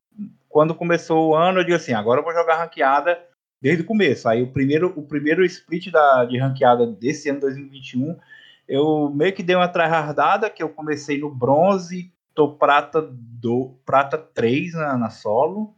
[0.47, 3.19] quando começou o ano, eu digo assim, agora eu vou jogar ranqueada
[3.63, 4.27] desde o começo.
[4.27, 8.19] Aí o primeiro, o primeiro split da, de ranqueada desse ano 2021,
[8.67, 14.17] eu meio que dei uma tryhardada, que eu comecei no bronze, tô prata do prata
[14.17, 15.73] 3 na, na solo.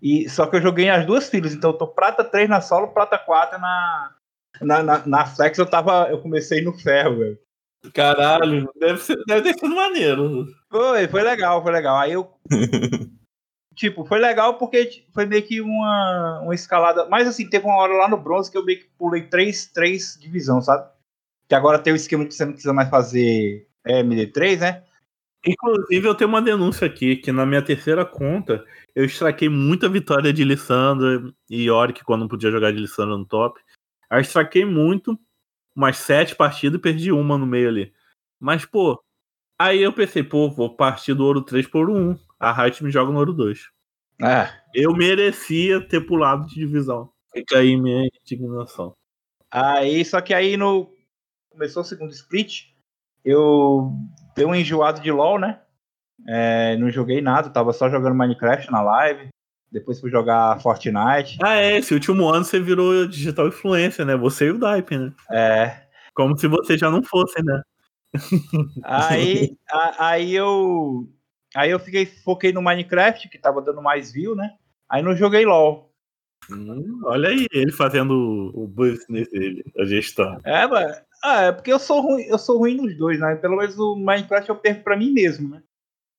[0.00, 2.88] E só que eu joguei as duas filas, então eu tô prata 3 na solo,
[2.88, 4.14] prata 4 na
[4.60, 7.38] na, na, na flex eu tava eu comecei no ferro, velho.
[7.92, 10.46] Caralho, deve, ser, deve ter sido maneiro.
[10.70, 11.96] Foi, foi legal, foi legal.
[11.96, 12.30] Aí eu.
[13.74, 17.06] tipo, foi legal porque foi meio que uma, uma escalada.
[17.08, 20.18] Mas assim, teve uma hora lá no bronze que eu meio que pulei três, três
[20.20, 20.88] divisão, sabe?
[21.48, 24.82] Que agora tem o esquema que você não precisa mais fazer é, MD3, né?
[25.46, 30.32] Inclusive, eu tenho uma denúncia aqui, que na minha terceira conta, eu estraquei muita vitória
[30.32, 33.60] de Lissandra e Yorick quando não podia jogar de Lissandra no top.
[34.10, 35.18] Eu estraquei muito,
[35.76, 37.92] umas sete partidas e perdi uma no meio ali.
[38.40, 39.02] Mas, pô,
[39.58, 42.16] aí eu pensei, pô, vou partir do ouro 3 por 1.
[42.44, 43.58] A Riot me joga no ouro 2.
[44.22, 44.48] É.
[44.74, 47.10] Eu merecia ter pulado de divisão.
[47.32, 48.94] Fica aí minha indignação.
[49.50, 50.92] Aí, só que aí no.
[51.50, 52.64] Começou o segundo split.
[53.24, 53.92] Eu
[54.36, 55.60] dei um enjoado de LOL, né?
[56.28, 59.28] É, não joguei nada, tava só jogando Minecraft na live.
[59.70, 61.38] Depois fui jogar Fortnite.
[61.42, 64.16] Ah, é, esse último ano você virou digital influencer, né?
[64.16, 65.12] Você e o Daipe, né?
[65.32, 65.82] É.
[66.14, 67.60] Como se você já não fosse, né?
[68.84, 71.08] Aí, a, aí eu.
[71.54, 74.50] Aí eu fiquei, foquei no Minecraft, que tava dando mais view, né?
[74.88, 75.90] Aí não joguei LOL.
[76.50, 80.38] Hum, olha aí, ele fazendo o business dele, a gestão.
[80.44, 81.02] É, mas.
[81.22, 83.34] Ah, é porque eu sou ruim, eu sou ruim nos dois, né?
[83.36, 85.62] Pelo menos o Minecraft eu perco pra mim mesmo, né?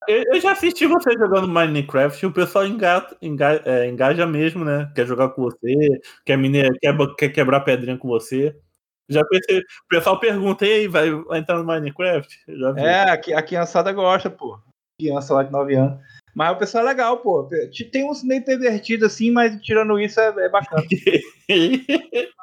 [0.08, 4.92] Eu já assisti você jogando Minecraft e o pessoal engaja, engaja, é, engaja mesmo, né?
[4.96, 6.72] Quer jogar com você, quer, mine...
[6.80, 8.56] quer, quer quebrar pedrinha com você.
[9.10, 12.36] Já pensei, o pessoal pergunta, ei, vai, vai entrar no Minecraft?
[12.48, 12.82] Já vi.
[12.82, 14.60] É, a, a criançada gosta, pô.
[15.00, 16.00] Criança lá de 9 anos.
[16.34, 17.48] Mas o pessoal é legal, pô.
[17.92, 20.84] Tem uns meio pervertidos assim, mas tirando isso é, é bacana.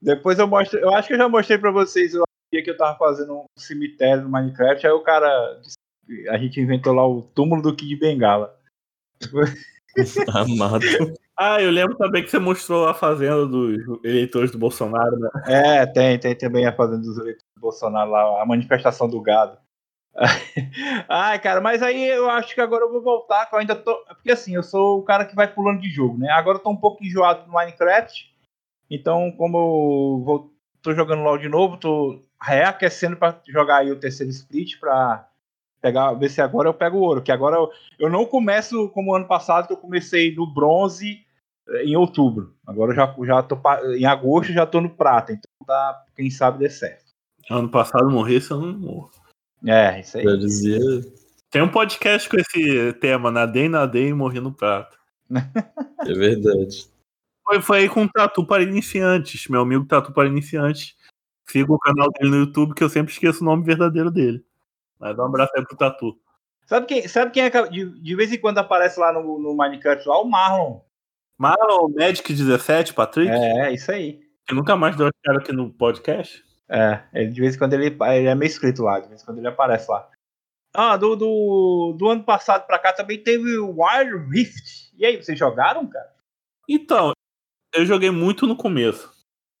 [0.00, 0.78] Depois eu mostro.
[0.78, 2.22] Eu acho que eu já mostrei pra vocês o
[2.52, 4.86] dia que eu tava fazendo um cemitério no Minecraft.
[4.86, 5.60] Aí o cara
[6.30, 8.56] a gente inventou lá o túmulo do Kid Bengala.
[10.32, 10.86] Amado.
[11.36, 15.28] Ah, eu lembro também que você mostrou a fazenda dos eleitores do Bolsonaro, né?
[15.46, 19.58] É, tem, tem também a fazenda dos eleitores do Bolsonaro lá, a manifestação do gado.
[21.08, 23.94] Ai, cara, mas aí eu acho que agora eu vou voltar, que eu ainda tô.
[24.06, 26.30] Porque assim, eu sou o cara que vai pulando de jogo, né?
[26.30, 28.28] Agora eu tô um pouco enjoado no Minecraft.
[28.90, 30.52] Então, como eu vou,
[30.82, 35.28] tô jogando LOL de novo, tô reaquecendo para jogar aí o terceiro split para
[35.80, 39.14] pegar, ver se agora eu pego o ouro, que agora eu, eu não começo como
[39.14, 41.24] ano passado, que eu comecei no bronze
[41.68, 42.54] eh, em outubro.
[42.66, 43.60] Agora eu já, já tô
[43.96, 47.12] em agosto já tô no prata, então tá, quem sabe dê certo.
[47.50, 49.10] Ano passado morresse, eu não morro.
[49.66, 50.24] É, isso aí.
[50.24, 50.80] Eu dizia.
[51.50, 54.98] Tem um podcast com esse tema, nadei, nadei e morri no prato.
[56.06, 56.86] É verdade.
[57.44, 60.94] Foi, foi aí com o Tatu para Iniciantes, meu amigo Tatu para Iniciantes.
[61.46, 64.44] Siga o canal dele no YouTube, que eu sempre esqueço o nome verdadeiro dele.
[64.98, 66.18] Mas dá um abraço aí pro Tatu.
[66.66, 69.56] Sabe quem, sabe quem é que de, de vez em quando aparece lá no, no
[69.56, 70.20] Minecraft lá?
[70.20, 70.80] O Marlon.
[71.38, 73.30] Marlon Magic 17, Patrick?
[73.30, 74.20] É, isso aí.
[74.46, 76.44] Que nunca mais deu cara aqui no podcast.
[76.68, 79.38] É, de vez em quando ele, ele é meio escrito lá, de vez em quando
[79.38, 80.08] ele aparece lá.
[80.74, 84.92] Ah, do, do, do ano passado pra cá também teve o Wild Rift.
[84.96, 86.12] E aí, vocês jogaram, cara?
[86.68, 87.12] Então,
[87.74, 89.10] eu joguei muito no começo.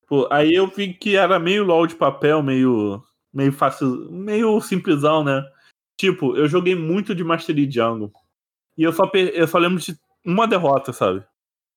[0.06, 5.22] Pô, aí eu vi que era meio LOL de papel, meio meio fácil, meio simplesão,
[5.22, 5.42] né?
[5.98, 8.12] Tipo, eu joguei muito de Mastery Jungle.
[8.76, 11.24] E eu só, eu só lembro de uma derrota, sabe?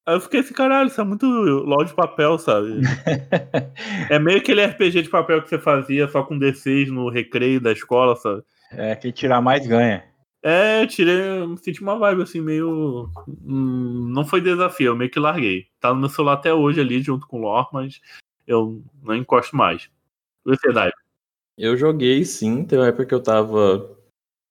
[0.05, 2.81] Aí eu fiquei assim, caralho, isso é muito LOL de papel, sabe?
[4.09, 7.71] é meio aquele RPG de papel que você fazia só com D6 no recreio da
[7.71, 8.43] escola, sabe?
[8.71, 10.03] É, quem tirar mais ganha.
[10.43, 11.21] É, eu tirei,
[11.61, 13.11] senti uma vibe assim, meio.
[13.27, 15.67] Hum, não foi desafio, eu meio que larguei.
[15.79, 18.01] Tá no meu celular até hoje ali, junto com o lore, mas
[18.47, 19.87] eu não encosto mais.
[20.43, 20.91] Você, Dai.
[21.55, 23.95] Eu joguei sim, tem uma época que eu tava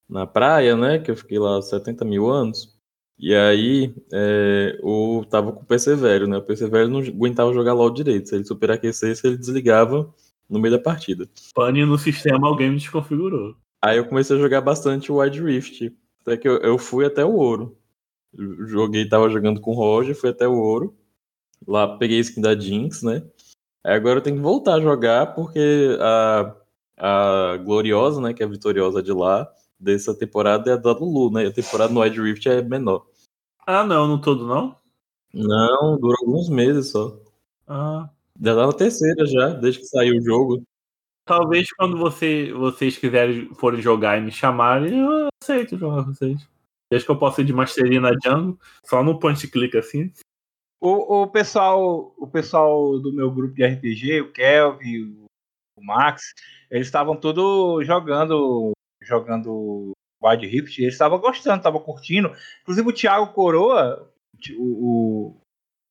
[0.09, 1.01] na praia, né?
[1.01, 2.79] Que eu fiquei lá 70 mil anos.
[3.21, 6.39] E aí é, eu tava com o PC velho, né?
[6.39, 8.31] O PC velho não aguentava jogar LOL direito.
[8.31, 10.13] Se ele superaquecesse, ele desligava
[10.49, 11.29] no meio da partida.
[11.55, 13.55] Pane no sistema, alguém me desconfigurou.
[13.83, 15.93] Aí eu comecei a jogar bastante o Wide Rift.
[16.23, 17.77] Até que eu, eu fui até o ouro.
[18.67, 20.97] Joguei, tava jogando com o Roger, fui até o ouro.
[21.67, 23.23] Lá peguei a skin da Jinx, né?
[23.85, 26.57] Aí agora eu tenho que voltar a jogar porque a
[27.01, 31.33] a gloriosa, né, que é a vitoriosa de lá, dessa temporada é a da Lulu,
[31.33, 31.47] né?
[31.47, 33.07] A temporada no Wide Rift é menor.
[33.73, 34.77] Ah, não, no todo não?
[35.33, 37.17] Não, dura alguns meses só.
[37.69, 38.11] Ah.
[38.43, 40.63] Já tá na terceira já, desde que saiu o jogo.
[41.25, 46.49] Talvez quando você, vocês quiserem forem jogar e me chamarem, eu aceito jogar com vocês.
[46.91, 50.13] Desde que eu posso ir de Mastery na Jungle, só no point click assim.
[50.81, 55.17] O, o, pessoal, o pessoal do meu grupo de RPG, o Kelvin,
[55.77, 56.35] o Max,
[56.69, 59.93] eles estavam todos jogando jogando
[60.23, 62.33] Wild Rift, eles estavam gostando, estavam curtindo.
[62.63, 64.11] Inclusive o Thiago Coroa,
[64.57, 65.41] o, o,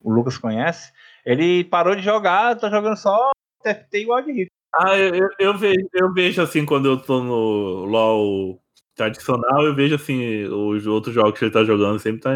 [0.02, 0.92] o, Lucas conhece,
[1.26, 3.32] ele parou de jogar, tá jogando só
[3.64, 4.52] TFT e Wild Rift.
[4.74, 8.62] Ah, eu, eu, vejo, eu vejo assim, quando eu tô no LoL
[8.96, 12.32] tradicional, eu vejo assim, os outros jogos que ele tá jogando sempre tá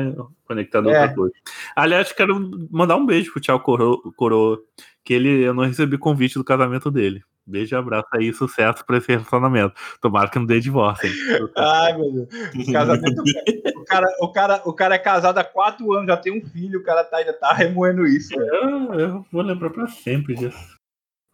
[0.46, 1.02] conectado a é.
[1.02, 1.36] outra coisa.
[1.76, 4.60] Aliás, quero mandar um beijo pro Thiago Coroa, Coroa,
[5.04, 7.22] que ele, eu não recebi convite do casamento dele.
[7.47, 9.75] Beijo e abraço aí, sucesso pra esse relacionamento.
[10.03, 11.09] Tomara que não dê divórcio.
[11.09, 11.15] Hein?
[11.57, 12.71] Ai, meu Deus.
[12.71, 16.47] Casamento, o, cara, o, cara, o cara é casado há quatro anos, já tem um
[16.47, 18.35] filho, o cara tá, ainda tá remoendo isso.
[18.35, 20.77] Eu, eu, vou lembrar pra sempre disso.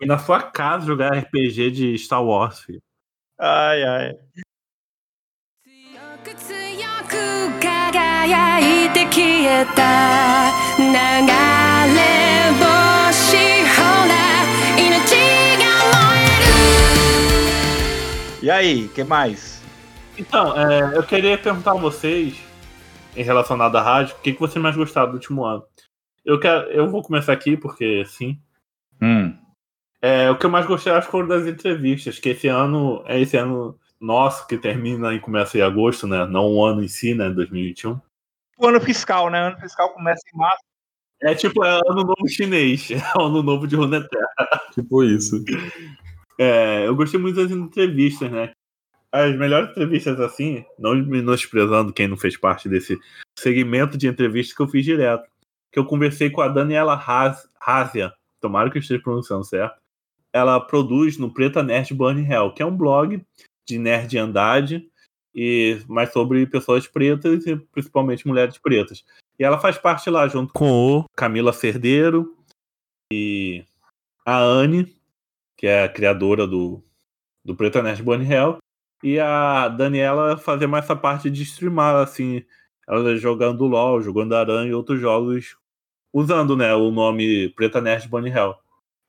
[0.00, 2.82] E na sua casa jogar RPG de Star Wars, filho.
[3.38, 4.18] Ai, ai.
[7.94, 12.04] 輝いて消えた流れ
[12.58, 12.67] 星
[18.41, 19.61] E aí, que mais?
[20.17, 22.39] Então, é, eu queria perguntar a vocês,
[23.15, 25.63] em relação à rádio, o que, que vocês mais gostaram do último ano?
[26.23, 28.39] Eu, quero, eu vou começar aqui, porque sim.
[29.01, 29.37] Hum.
[30.01, 33.19] É, o que eu mais gostei, acho que foram das entrevistas, que esse ano é
[33.19, 36.25] esse ano nosso, que termina e começa em agosto, né?
[36.25, 37.29] Não o ano em si, né?
[37.29, 37.99] 2021.
[38.57, 39.43] O ano fiscal, né?
[39.43, 40.63] O ano fiscal começa em março.
[41.21, 42.89] É tipo, é ano novo chinês.
[42.91, 44.29] É ano novo de Runeterra.
[44.73, 45.43] Tipo isso.
[46.39, 48.53] É, eu gostei muito das entrevistas, né?
[49.11, 52.97] As melhores entrevistas assim, não menosprezando quem não fez parte desse
[53.37, 55.27] segmento de entrevistas que eu fiz direto.
[55.71, 59.77] Que eu conversei com a Daniela Razia, tomara que eu esteja pronunciando certo.
[60.31, 63.21] Ela produz no Preta Nerd Burn Hell, que é um blog
[63.67, 64.89] de nerdandade,
[65.35, 69.03] e mais sobre pessoas pretas e principalmente mulheres pretas.
[69.37, 72.35] E ela faz parte lá junto com o Camila Cerdeiro
[73.11, 73.63] e
[74.25, 74.98] a Anne,
[75.59, 76.81] que é a criadora do,
[77.43, 78.59] do Preta Nerd Bunny Hell,
[79.03, 82.45] e a Daniela fazer mais essa parte de streamar, assim,
[82.87, 85.57] ela jogando LOL, jogando Aranha e outros jogos,
[86.13, 88.55] usando, né, o nome Preta Nerd Bunny Hell.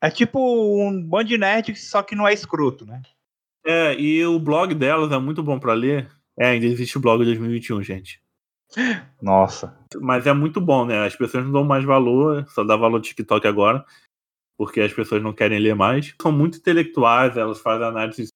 [0.01, 0.39] É tipo
[0.85, 3.01] um Band Nerd, só que não é escroto, né?
[3.65, 6.11] É, e o blog delas é muito bom para ler.
[6.37, 8.21] É, ainda existe o blog 2021, gente.
[9.21, 9.73] Nossa.
[10.01, 11.05] Mas é muito bom, né?
[11.05, 13.85] As pessoas não dão mais valor, só dá valor TikTok agora,
[14.61, 16.13] porque as pessoas não querem ler mais.
[16.21, 18.27] São muito intelectuais, elas fazem análise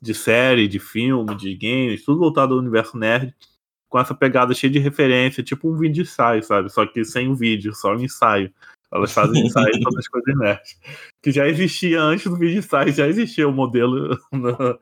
[0.00, 3.34] de série, de filme, de games, tudo voltado ao universo nerd,
[3.88, 6.70] com essa pegada cheia de referência, tipo um vídeo ensaio, sabe?
[6.70, 8.54] Só que sem o vídeo, só um ensaio.
[8.92, 10.80] Elas fazem ensaio sobre as coisas nerds.
[11.20, 14.16] Que já existia antes do vídeo ensaio, já existia o modelo.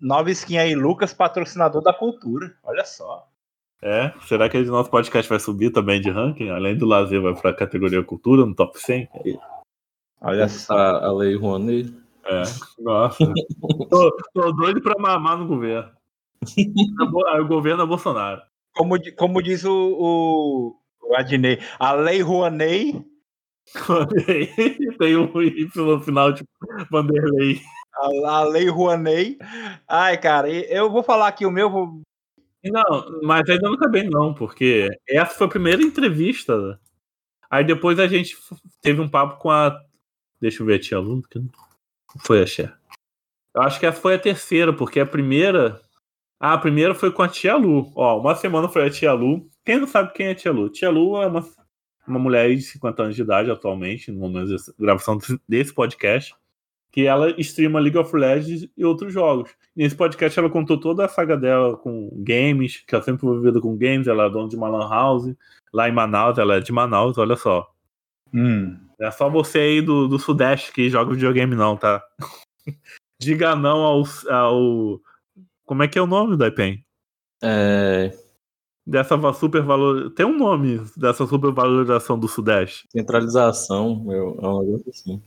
[0.00, 2.56] Nova skin aí, Lucas, patrocinador da cultura.
[2.62, 3.28] Olha só.
[3.82, 6.50] É, será que o nosso podcast vai subir também de ranking?
[6.50, 9.08] Além do lazer, vai para a categoria cultura no top 100?
[10.20, 10.74] Olha só.
[10.74, 11.94] A, Lei Rouanet.
[12.24, 12.42] É,
[12.78, 13.18] nossa.
[13.90, 15.90] tô, tô, doido para mamar no governo.
[17.40, 18.42] o governo é Bolsonaro.
[18.74, 23.04] Como, como diz o, o, o Adnei, a Lei Rouanet
[24.98, 26.48] Tem um Y no final, tipo,
[26.90, 27.60] Vanderlei.
[27.94, 29.38] A, a Lei Rouanet.
[29.86, 31.70] Ai, cara, eu vou falar aqui o meu.
[31.70, 32.00] Vou...
[32.64, 36.78] Não, mas ainda não acabei, não, porque essa foi a primeira entrevista.
[37.50, 38.36] Aí depois a gente
[38.80, 39.78] teve um papo com a.
[40.40, 41.50] Deixa eu ver a tia Lu, que não
[42.20, 42.76] foi a Cher.
[43.54, 45.80] Eu acho que essa foi a terceira, porque a primeira.
[46.38, 47.92] Ah, a primeira foi com a tia Lu.
[47.94, 49.48] Ó, uma semana foi a tia Lu.
[49.64, 50.70] Quem não sabe quem é a tia Lu?
[50.70, 51.42] Tia Lu é uma
[52.10, 55.18] uma mulher de 50 anos de idade atualmente, no momento da gravação
[55.48, 56.34] desse podcast,
[56.90, 59.50] que ela streama League of Legends e outros jogos.
[59.74, 63.60] Nesse podcast ela contou toda a saga dela com games, que ela sempre foi envolvida
[63.60, 65.32] com games, ela é dona de uma lan house,
[65.72, 67.70] lá em Manaus, ela é de Manaus, olha só.
[68.34, 68.76] Hum.
[69.00, 72.02] É só você aí do, do Sudeste que joga videogame não, tá?
[73.20, 75.00] Diga não ao, ao...
[75.64, 76.84] Como é que é o nome da IPEN?
[77.42, 78.10] É
[78.90, 80.10] dessa supervalor.
[80.10, 82.86] Tem um nome dessa supervalorização do Sudeste.
[82.90, 85.22] Centralização, meu, é um negócio assim.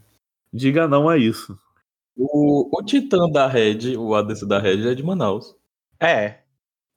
[0.51, 1.57] Diga não a isso.
[2.15, 5.55] O, o Titã da Red, o ADC da Red é de Manaus.
[5.99, 6.41] É.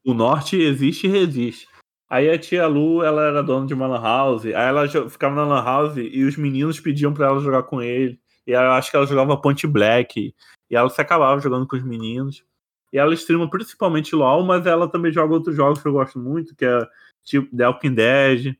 [0.04, 1.68] O Norte existe e resiste.
[2.08, 5.44] Aí a tia Lu, ela era dona de uma lan house, aí ela ficava na
[5.44, 8.20] lan house e os meninos pediam para ela jogar com ele.
[8.46, 10.34] E eu acho que ela jogava Point Black.
[10.70, 12.44] E ela se acabava jogando com os meninos.
[12.92, 16.54] E ela streama principalmente LoL, mas ela também joga outros jogos que eu gosto muito,
[16.54, 16.86] que é
[17.24, 18.56] tipo The Walking Dead,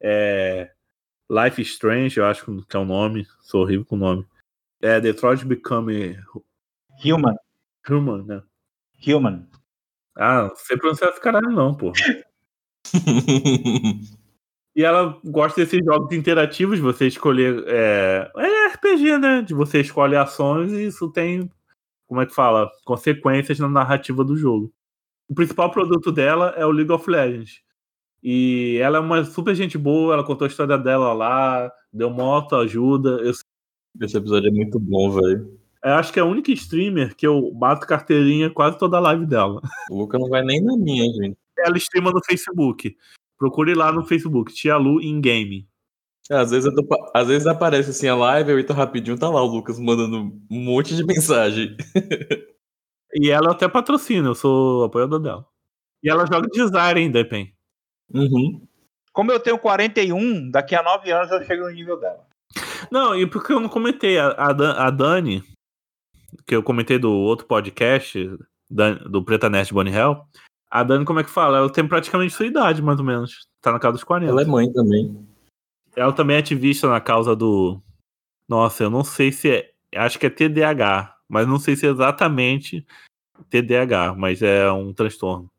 [0.00, 0.70] é,
[1.30, 4.26] Life is Strange, eu acho que é o nome, sou horrível com o nome.
[4.82, 6.18] É Detroit Become
[7.04, 7.36] Human.
[7.88, 8.42] Human, né?
[9.06, 9.48] Human.
[10.16, 11.92] Ah, não sei pronunciar esse caralho não, pô.
[14.74, 17.64] E ela gosta desses jogos interativos, você escolher.
[17.66, 19.42] É, é RPG, né?
[19.42, 21.50] De você escolhe ações e isso tem,
[22.06, 22.70] como é que fala?
[22.84, 24.72] Consequências na narrativa do jogo.
[25.28, 27.60] O principal produto dela é o League of Legends.
[28.22, 32.54] E ela é uma super gente boa, ela contou a história dela lá, deu moto,
[32.56, 33.20] ajuda.
[33.22, 33.32] Eu,
[34.00, 35.58] Esse episódio é muito bom, velho.
[35.84, 39.26] eu acho que é a única streamer que eu bato carteirinha quase toda a live
[39.26, 39.60] dela.
[39.90, 41.39] O Luca não vai nem na minha, gente.
[41.64, 42.96] Ela streama no Facebook.
[43.38, 45.66] Procure lá no Facebook, Tia Lu in Game.
[46.30, 49.42] É, Às vezes, tô às vezes aparece assim a live, eu entro rapidinho, tá lá
[49.42, 50.18] o Lucas mandando
[50.50, 51.76] um monte de mensagem.
[53.12, 55.44] E ela até patrocina, eu sou apoiador dela.
[56.00, 57.52] E ela joga design ainda, Pen.
[58.14, 58.64] Uhum.
[59.12, 62.24] Como eu tenho 41, daqui a 9 anos eu chego no nível dela.
[62.88, 65.42] Não, e porque eu não comentei, a, a Dan- a Dani,
[66.46, 68.16] que eu comentei do outro podcast,
[68.70, 70.24] Dan- do Preta Nest Bonnie Hell,
[70.70, 71.58] a Dani, como é que fala?
[71.58, 73.48] Ela tem praticamente sua idade, mais ou menos.
[73.60, 74.30] Tá na casa dos 40.
[74.30, 75.26] Ela é mãe também.
[75.96, 77.82] Ela também é ativista na causa do.
[78.48, 79.72] Nossa, eu não sei se é.
[79.96, 82.86] Acho que é TDAH, mas não sei se é exatamente
[83.50, 85.50] TDAH, mas é um transtorno.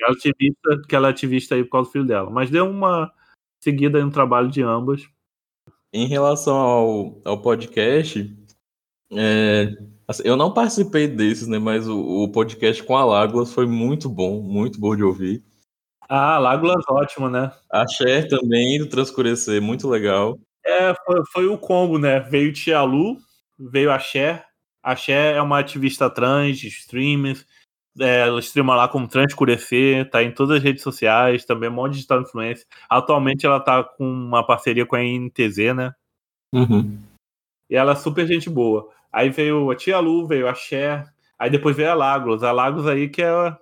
[0.00, 2.28] Ela é ativista, que ela é ativista aí por causa do filho dela.
[2.28, 3.12] Mas deu uma
[3.60, 5.08] seguida no trabalho de ambas.
[5.92, 8.36] Em relação ao, ao podcast,
[9.12, 9.76] é,
[10.08, 11.58] assim, eu não participei desses, né?
[11.58, 15.44] Mas o, o podcast com a Lágulas foi muito bom, muito bom de ouvir.
[16.08, 17.52] Ah, Lágulas ótimo, né?
[17.70, 20.38] A Cher também, do Transcurecer, muito legal.
[20.64, 22.18] É, foi, foi o combo, né?
[22.20, 23.18] Veio Tia Lu,
[23.58, 24.44] veio a Cher.
[24.82, 27.44] A Cher é uma ativista trans, streamer.
[28.00, 31.74] É, ela streama lá como Transcurecer, tá em todas as redes sociais, também é um
[31.74, 32.64] monte de digital influencer.
[32.88, 35.92] Atualmente ela tá com uma parceria com a NTZ, né?
[36.54, 36.98] Uhum.
[37.68, 38.88] E ela é super gente boa.
[39.12, 41.04] Aí veio a Tia Lu, veio a Cher,
[41.38, 42.42] aí depois veio a Lagos.
[42.42, 43.56] A Lagos aí que é.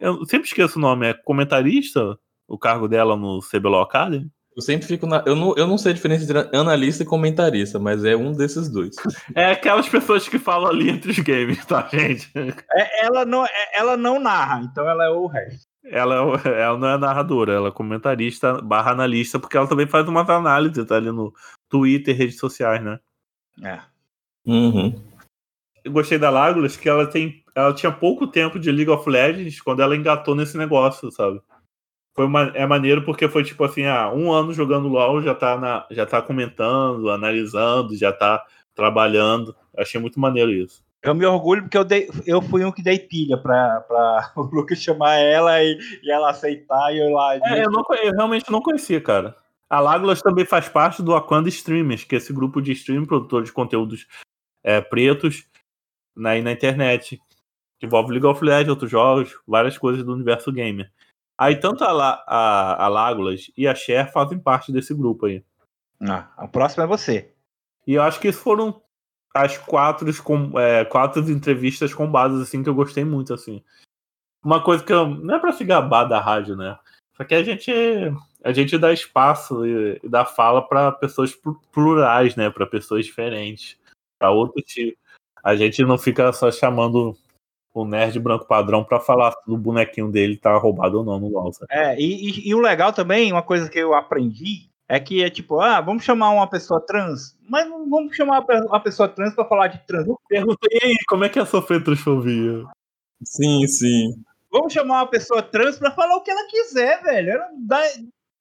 [0.00, 2.16] Eu sempre esqueço o nome, é comentarista?
[2.46, 4.30] O cargo dela no CBLOL Academy?
[4.56, 5.22] Eu sempre fico na.
[5.26, 8.68] Eu não, eu não sei a diferença entre analista e comentarista, mas é um desses
[8.68, 8.94] dois.
[9.34, 12.30] É aquelas pessoas que falam ali entre os games, tá, gente?
[12.36, 15.66] É, ela, não, é- ela não narra, então ela é o resto.
[15.84, 20.06] Ela, é ela não é narradora, ela é comentarista barra analista, porque ela também faz
[20.08, 21.32] umas análises tá ali no
[21.68, 22.98] Twitter, redes sociais, né?
[23.62, 23.80] É.
[24.46, 24.94] Uhum.
[25.84, 27.42] Eu gostei da Lágulas que ela tem.
[27.54, 31.40] Ela tinha pouco tempo de League of Legends quando ela engatou nesse negócio, sabe?
[32.14, 35.58] Foi uma, é maneiro porque foi tipo assim, ah, um ano jogando LOL, já tá,
[35.58, 39.54] na, já tá comentando, analisando, já tá trabalhando.
[39.74, 40.82] Eu achei muito maneiro isso.
[41.02, 44.42] Eu me orgulho porque eu, dei, eu fui um que dei pilha pra, pra o
[44.42, 47.36] Lucas chamar ela e, e ela aceitar e eu lá.
[47.36, 49.36] É, eu, não eu realmente não conhecia, cara.
[49.68, 53.42] A Lágulas também faz parte do Aquanda Streamers, que é esse grupo de stream, produtor
[53.42, 54.06] de conteúdos
[54.64, 55.46] é, pretos
[56.16, 57.20] na, aí na internet.
[57.78, 60.90] Que envolve League of Legends, outros jogos, várias coisas do universo gamer.
[61.36, 65.44] Aí tanto a, La- a, a Lágulas e a Cher fazem parte desse grupo aí.
[66.00, 67.32] Ah, a próxima é você.
[67.86, 68.80] E eu acho que foram
[69.34, 70.08] as quatro,
[70.58, 73.62] é, quatro entrevistas com bases assim que eu gostei muito assim.
[74.44, 76.78] Uma coisa que eu, não é pra se gabar da rádio, né?
[77.16, 77.72] Só que a gente
[78.44, 82.50] a gente dá espaço e, e dá fala para pessoas plu- plurais, né?
[82.50, 83.76] Para pessoas diferentes,
[84.18, 84.96] para outro tipo.
[85.42, 87.16] A gente não fica só chamando
[87.74, 91.52] o nerd branco padrão para falar do bonequinho dele tá roubado ou não no LoL.
[91.52, 91.66] sabe?
[91.70, 95.28] É, e, e- e o legal também, uma coisa que eu aprendi, é que é
[95.28, 99.08] tipo, ah, vamos chamar uma pessoa trans, mas não vamos chamar uma pe- uma pessoa
[99.08, 100.06] trans pra falar de trans.
[100.28, 102.64] Perguntei aí, como é que é sofrer transfobia?
[103.22, 104.22] Sim, sim.
[104.50, 107.30] Vamos chamar uma pessoa trans pra falar o que ela quiser, velho.
[107.32, 107.82] Ela dá-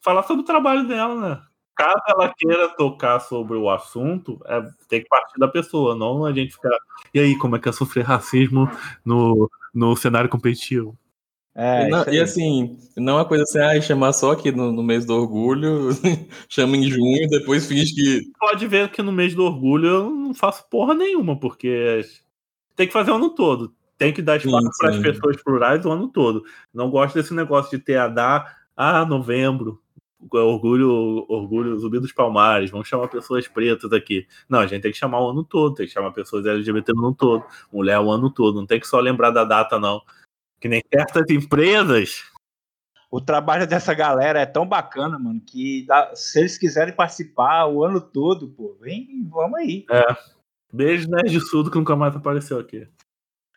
[0.03, 1.41] falar sobre o trabalho dela, né?
[1.76, 6.32] Caso ela queira tocar sobre o assunto, é, tem que partir da pessoa, não a
[6.32, 6.78] gente ficar.
[7.13, 8.69] E aí, como é que é sofrer racismo
[9.03, 10.95] no, no cenário competitivo?
[11.55, 14.71] É, e, não- e assim, não é uma coisa assim, ah, chamar só aqui no,
[14.71, 15.89] no mês do orgulho,
[16.49, 18.32] chama em junho, depois finge que.
[18.39, 22.01] Pode ver que no mês do orgulho eu não faço porra nenhuma, porque
[22.76, 23.74] tem que fazer o ano todo.
[23.97, 26.43] Tem que dar espaço para as pessoas plurais o ano todo.
[26.74, 29.80] Não gosto desse negócio de ter a dar, ah, novembro,
[30.32, 34.28] orgulho, orgulho Zumbi dos Palmares, vamos chamar pessoas pretas aqui.
[34.47, 36.99] Não, a gente tem que chamar o ano todo, tem que chamar pessoas LGBT o
[36.99, 40.01] ano todo, mulher o ano todo, não tem que só lembrar da data, não.
[40.59, 42.24] Que nem certas empresas.
[43.11, 47.84] O trabalho dessa galera é tão bacana, mano, que dá- se eles quiserem participar o
[47.84, 49.86] ano todo, pô, vem, vamos aí.
[50.71, 52.88] Beijo, Nerd Sudo, que nunca mais apareceu aqui.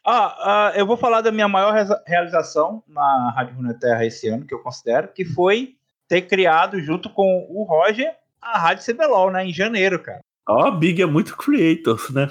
[0.04, 1.74] Ah, ah, eu vou falar da minha maior
[2.06, 5.76] realização na Rádio Runeterra esse ano, que eu considero, que foi
[6.08, 10.20] ter criado, junto com o Roger, a Rádio CBLOL, né, em janeiro, cara.
[10.48, 12.30] Ó, Big é muito creator, né?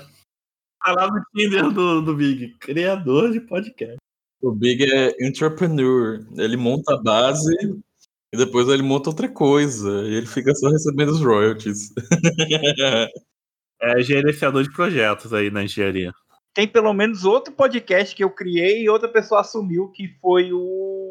[0.83, 3.97] Falar no Tinder do, do Big, criador de podcast.
[4.41, 6.25] O Big é entrepreneur.
[6.37, 7.51] Ele monta a base
[8.31, 10.03] e depois ele monta outra coisa.
[10.03, 11.93] E ele fica só recebendo os royalties.
[13.81, 16.11] É gerenciador de projetos aí na engenharia.
[16.53, 21.04] Tem pelo menos outro podcast que eu criei e outra pessoa assumiu que foi o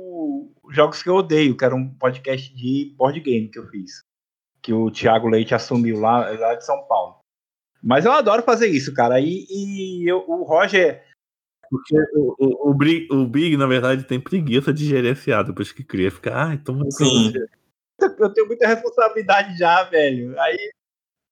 [0.71, 4.01] Jogos que eu odeio, que era um podcast de board game que eu fiz.
[4.63, 7.19] Que o Thiago Leite assumiu lá, lá de São Paulo.
[7.83, 9.21] Mas eu adoro fazer isso, cara.
[9.21, 11.05] E, e eu- o Roger,
[11.71, 15.85] Porque o, o, o, Bri- o Big, na verdade, tem preguiça de gerenciar depois que
[15.85, 16.11] cria.
[16.11, 17.33] Fica, ah, então Sim.
[18.01, 20.39] eu tenho muita responsabilidade já, velho.
[20.41, 20.71] Aí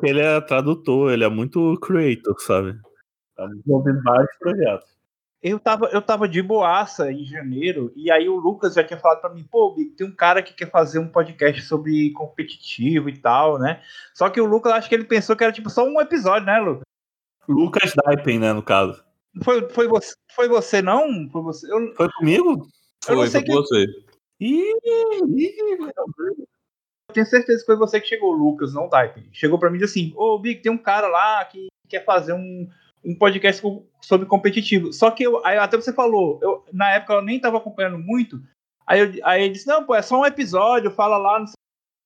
[0.03, 2.79] Ele é tradutor, ele é muito creator, sabe?
[3.37, 4.92] Tá desenvolvendo vários projetos.
[5.43, 9.21] Eu tava, eu tava de boaça em janeiro, e aí o Lucas já tinha falado
[9.21, 13.59] pra mim, pô, tem um cara que quer fazer um podcast sobre competitivo e tal,
[13.59, 13.83] né?
[14.15, 16.61] Só que o Lucas, acho que ele pensou que era tipo só um episódio, né,
[16.61, 16.85] Lucas?
[17.49, 19.03] Lucas Daipen, né, no caso.
[19.43, 21.29] Foi, foi, você, foi você, não?
[21.31, 21.73] Foi você?
[21.73, 22.69] Eu, Foi comigo?
[23.09, 23.87] Eu Foi, foi com você.
[24.39, 24.73] Ih,
[25.27, 25.55] ih,
[27.09, 29.29] eu tenho certeza que foi você que chegou, Lucas, não o Daipen.
[29.33, 32.33] Chegou pra mim e disse assim, ô, Big, tem um cara lá que quer fazer
[32.33, 32.69] um,
[33.05, 33.63] um podcast
[34.01, 34.93] sobre competitivo.
[34.93, 38.41] Só que eu, aí até você falou, eu, na época eu nem tava acompanhando muito,
[38.87, 41.45] aí, eu, aí ele disse, não, pô, é só um episódio, fala lá.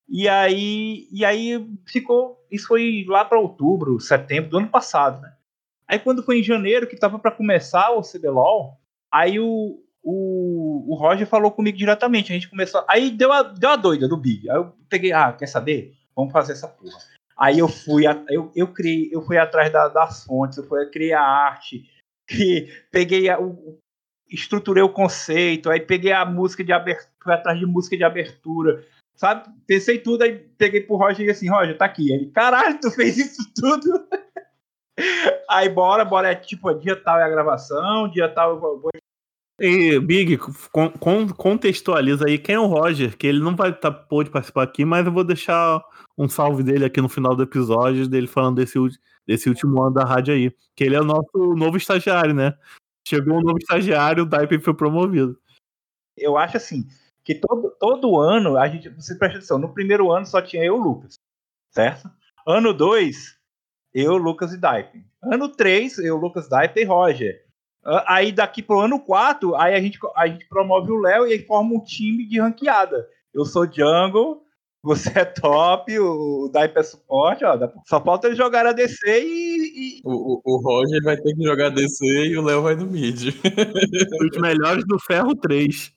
[0.09, 5.35] E aí, e aí ficou, isso foi lá pra outubro, setembro do ano passado, né?
[5.89, 8.81] Aí quando foi em janeiro, que tava pra começar o CBLOL,
[9.13, 13.71] aí o, o, o Roger falou comigo diretamente, a gente começou, aí deu a, deu
[13.71, 15.95] a doida do Big, aí eu peguei, ah, quer saber?
[16.15, 16.99] Vamos fazer essa porra.
[17.39, 20.91] Aí eu fui, eu, eu criei, eu fui atrás da- das fontes, eu fui eu
[20.91, 21.85] criei a arte,
[22.27, 23.79] que peguei a, o,
[24.31, 28.85] estruturei o conceito, aí peguei a música de abertura, fui atrás de música de abertura,
[29.15, 29.49] sabe?
[29.67, 32.11] Pensei tudo, aí peguei pro Roger e assim, Roger, tá aqui.
[32.13, 34.07] Ele, caralho, tu fez isso tudo?
[35.49, 38.91] aí bora, bora, é tipo, dia tal é a gravação, dia tal eu vou
[39.59, 40.37] E, Big,
[40.71, 44.65] con- con- contextualiza aí quem é o Roger, que ele não vai tá, pôde participar
[44.65, 45.83] aqui, mas eu vou deixar
[46.17, 48.79] um salve dele aqui no final do episódio, dele falando desse,
[49.27, 50.55] desse último ano da rádio aí.
[50.75, 52.55] Que ele é o nosso novo estagiário, né?
[53.09, 55.39] Chegou um novo estagiário, o Daipen foi promovido.
[56.19, 56.87] eu acho assim,
[57.25, 60.77] que todo, todo ano, a gente, você presta atenção, no primeiro ano só tinha eu
[60.77, 61.15] e o Lucas,
[61.71, 62.11] certo?
[62.47, 63.39] Ano 2,
[63.95, 65.05] eu, Lucas e Daipen.
[65.23, 67.46] Ano 3, eu, Lucas, Daipen e Roger.
[67.87, 71.33] Ah, Aí daqui pro ano 4, aí a gente, a gente promove o Léo e
[71.33, 73.07] aí forma um time de ranqueada.
[73.33, 74.43] Eu sou jungle,
[74.83, 79.99] você é top, o Daipen é suporte, ó, só falta ele jogar a DC e,
[79.99, 82.87] e- O, o, o Roger vai ter que jogar DC e o Léo vai no
[82.87, 83.29] mid.
[84.33, 85.93] Os melhores do Ferro 3.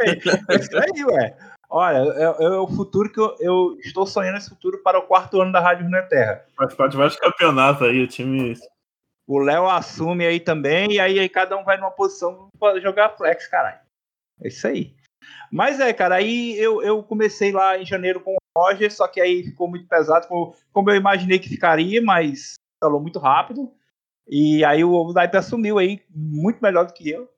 [0.00, 1.36] É isso aí, ué.
[1.74, 5.40] Olha, é, é o futuro que eu, eu estou sonhando esse futuro para o quarto
[5.40, 6.42] ano da Rádio Runeterra.
[6.56, 8.54] Participar de vários campeonatos aí, o time.
[9.26, 13.16] O Léo assume aí também, e aí, aí cada um vai numa posição para jogar
[13.16, 13.80] flex, caralho.
[14.40, 14.94] É isso aí.
[15.50, 19.20] Mas é, cara, aí eu, eu comecei lá em janeiro com o Roger, só que
[19.20, 23.70] aí ficou muito pesado, como, como eu imaginei que ficaria, mas falou muito rápido.
[24.26, 27.28] E aí o Daipe assumiu aí, muito melhor do que eu.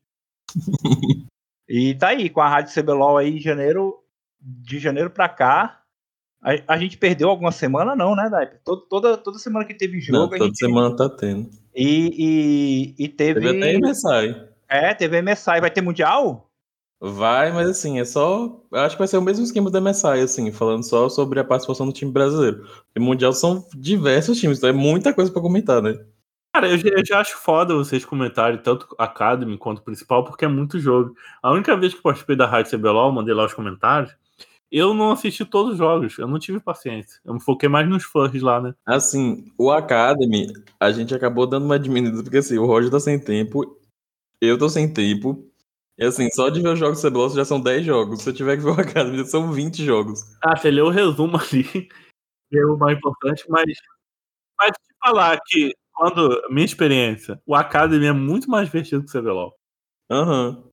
[1.69, 4.03] e tá aí, com a Rádio CBLOL aí em janeiro,
[4.41, 5.83] de janeiro pra cá.
[6.43, 8.59] A, a gente perdeu alguma semana, não, né, Daipe?
[8.65, 10.59] Toda, toda semana que teve jogo, Não, toda gente.
[10.59, 11.51] semana tá tendo.
[11.75, 13.41] E, e, e teve.
[13.41, 14.49] Teve até MSI.
[14.69, 15.61] É, teve MSI.
[15.61, 16.51] Vai ter Mundial?
[17.01, 18.63] Vai, mas assim, é só.
[18.73, 21.45] eu Acho que vai ser o mesmo esquema da MSI, assim, falando só sobre a
[21.45, 22.67] participação do time brasileiro.
[22.97, 25.99] E Mundial são diversos times, então é muita coisa pra comentar, né?
[26.55, 30.49] Cara, eu já, eu já acho foda vocês comentarem tanto Academy quanto principal, porque é
[30.49, 31.15] muito jogo.
[31.43, 34.15] A única vez que participei da Rádio CBLOL, mandei lá os comentários,
[34.77, 37.21] eu não assisti todos os jogos, eu não tive paciência.
[37.25, 38.75] Eu me foquei mais nos fãs lá, né?
[38.85, 40.49] Assim, o Academy,
[40.81, 43.79] a gente acabou dando uma diminuída, porque assim, o Roger tá sem tempo,
[44.41, 45.49] eu tô sem tempo.
[45.97, 48.23] E assim, só de ver os jogos do CBLOL já são 10 jogos.
[48.23, 50.23] Se eu tiver que ver o Academy, já são 20 jogos.
[50.43, 51.63] Ah, você leu o resumo ali,
[52.51, 53.65] leu o mais importante, mas.
[54.59, 56.43] Mas te falar que, quando.
[56.51, 59.55] Minha experiência, o Academy é muito mais divertido que o CBLOL.
[60.11, 60.65] Aham.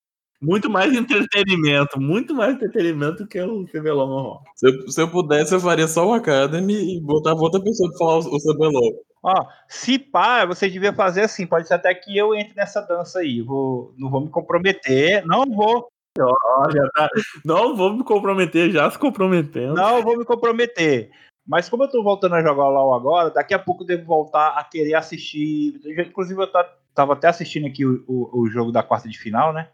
[0.42, 4.44] Muito mais entretenimento, muito mais entretenimento que o CBLOL normal.
[4.56, 7.98] Se eu, se eu pudesse, eu faria só o Academy e botava outra pessoa pra
[8.00, 9.04] falar o, o CBLOL.
[9.24, 9.34] Ó,
[9.70, 11.46] se pá, você devia fazer assim.
[11.46, 13.42] Pode ser até que eu entre nessa dança aí.
[13.42, 15.24] Vou, não vou me comprometer.
[15.28, 15.88] Não vou.
[16.20, 17.10] Ó, tá-
[17.46, 19.76] Não vou me comprometer, já se comprometendo.
[19.76, 21.12] Não vou me comprometer.
[21.48, 24.06] Mas como eu tô voltando a jogar o LoL agora, daqui a pouco eu devo
[24.06, 25.80] voltar a querer assistir.
[26.08, 26.50] Inclusive, eu
[26.96, 29.70] tava até assistindo aqui o, o- o jogo da quarta de final, né?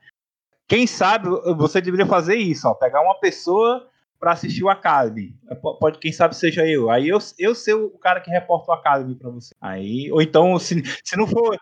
[0.68, 2.74] Quem sabe você deveria fazer isso, ó.
[2.74, 3.88] Pegar uma pessoa
[4.20, 5.36] pra assistir o Academy.
[5.48, 6.90] P- Pode, quem sabe seja eu.
[6.90, 9.54] Aí eu, eu ser o cara que reporta o Academy pra você.
[9.62, 11.56] Aí, ou então, se, se não for.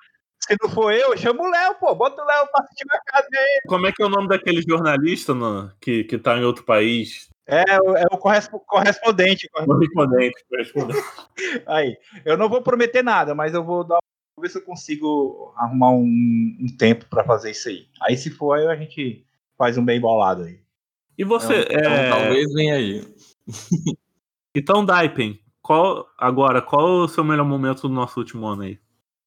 [0.47, 1.95] Se não for eu, chama o Léo, pô.
[1.95, 3.61] Bota o Léo pra assistir na casa aí.
[3.67, 7.29] Como é que é o nome daquele jornalista no- que, que tá em outro país?
[7.47, 9.49] É, o- é o correspo- correspondente.
[9.49, 11.03] Correspondente, correspondente.
[11.67, 13.97] Aí, eu não vou prometer nada, mas eu vou dar.
[14.35, 17.87] Vou ver se eu consigo arrumar um, um tempo pra fazer isso aí.
[18.01, 19.25] Aí, se for, aí a gente
[19.57, 20.59] faz um bem bolado aí.
[21.17, 23.07] E você, Então, é, talvez venha aí.
[24.53, 28.77] então, Daipen, qual, agora, qual é o seu melhor momento do nosso último ano aí?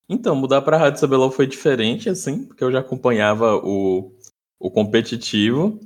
[0.07, 4.13] Então, mudar pra Rádio CBLOL foi diferente, assim, porque eu já acompanhava o,
[4.59, 5.81] o competitivo.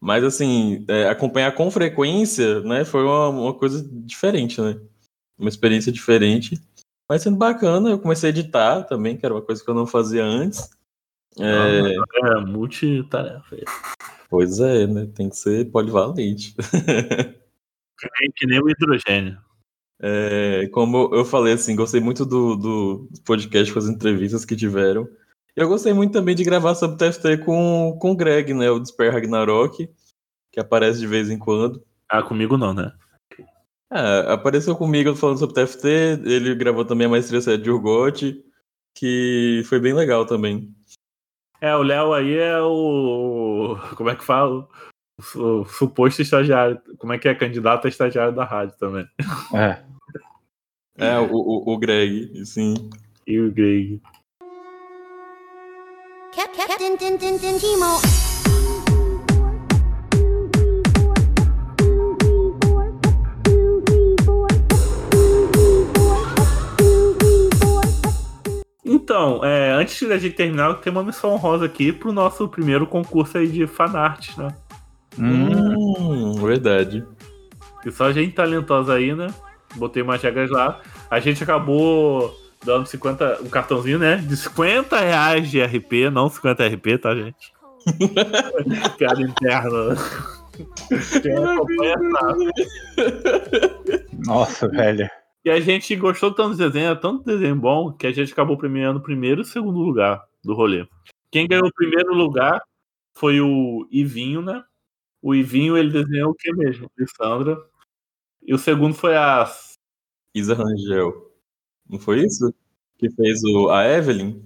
[0.00, 4.80] Mas, assim, é, acompanhar com frequência, né, foi uma, uma coisa diferente, né?
[5.38, 6.58] Uma experiência diferente.
[7.12, 9.86] Mas sendo bacana, eu comecei a editar também, que era uma coisa que eu não
[9.86, 10.70] fazia antes.
[11.38, 11.94] É,
[12.24, 13.54] É, multitarefa.
[14.30, 15.06] pois é, né?
[15.14, 16.56] Tem que ser polivalente.
[18.02, 19.38] É que nem o hidrogênio.
[20.04, 25.06] É, como eu falei, assim, gostei muito do, do podcast com as entrevistas que tiveram.
[25.54, 28.68] Eu gostei muito também de gravar sobre TFT com, com o Greg, né?
[28.68, 29.88] O Despair Ragnarok,
[30.50, 31.84] que aparece de vez em quando.
[32.08, 32.90] Ah, comigo não, né?
[33.94, 35.86] É, apareceu comigo falando sobre TFT,
[36.24, 38.42] ele gravou também a Maestria 7 de Urgot,
[38.96, 40.74] que foi bem legal também.
[41.60, 43.76] É, o Léo aí é o.
[43.94, 44.66] Como é que fala?
[45.18, 46.80] O su- suposto estagiário.
[46.98, 47.34] Como é que é?
[47.34, 49.06] Candidato a estagiário da rádio também.
[49.54, 49.82] É.
[50.98, 52.74] É, o, o, o Greg, sim.
[53.26, 54.00] E o Greg.
[56.34, 58.31] Captain Timo.
[68.84, 73.38] Então, é, antes da gente terminar, tenho uma missão honrosa aqui pro nosso primeiro concurso
[73.38, 74.48] aí de fanart, né?
[75.18, 77.04] Hum, verdade.
[77.82, 79.28] Que só gente talentosa aí, né?
[79.76, 80.80] Botei umas regras lá.
[81.10, 84.16] A gente acabou dando 50, um cartãozinho, né?
[84.16, 87.52] De 50 reais de RP, não 50 RP, tá, gente?
[88.98, 89.96] Piada interna.
[91.22, 92.50] Quem acompanha sabe.
[94.26, 95.10] Nossa, velho.
[95.44, 98.56] E a gente gostou tanto do desenho, é tanto desenho bom, que a gente acabou
[98.56, 100.86] premiando o primeiro e o segundo lugar do rolê.
[101.30, 102.62] Quem ganhou o primeiro lugar
[103.14, 104.62] foi o Ivinho, né?
[105.20, 106.90] O Ivinho, ele desenhou o que mesmo?
[106.96, 107.56] Lissandra.
[108.42, 109.50] E o segundo foi a
[110.34, 111.30] Isa Rangel.
[111.88, 112.52] Não foi isso?
[112.98, 114.42] Que fez o, a Evelyn?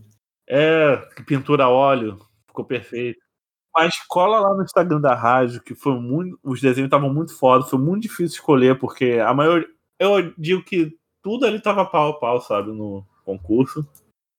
[0.48, 3.20] É, que pintura a óleo, ficou perfeito.
[3.74, 6.38] Mas cola lá no Instagram da rádio, que foi muito.
[6.42, 9.68] Os desenhos estavam muito foda, foi muito difícil escolher, porque a maioria.
[9.98, 13.86] Eu digo que tudo ali tava pau a pau, sabe, no concurso.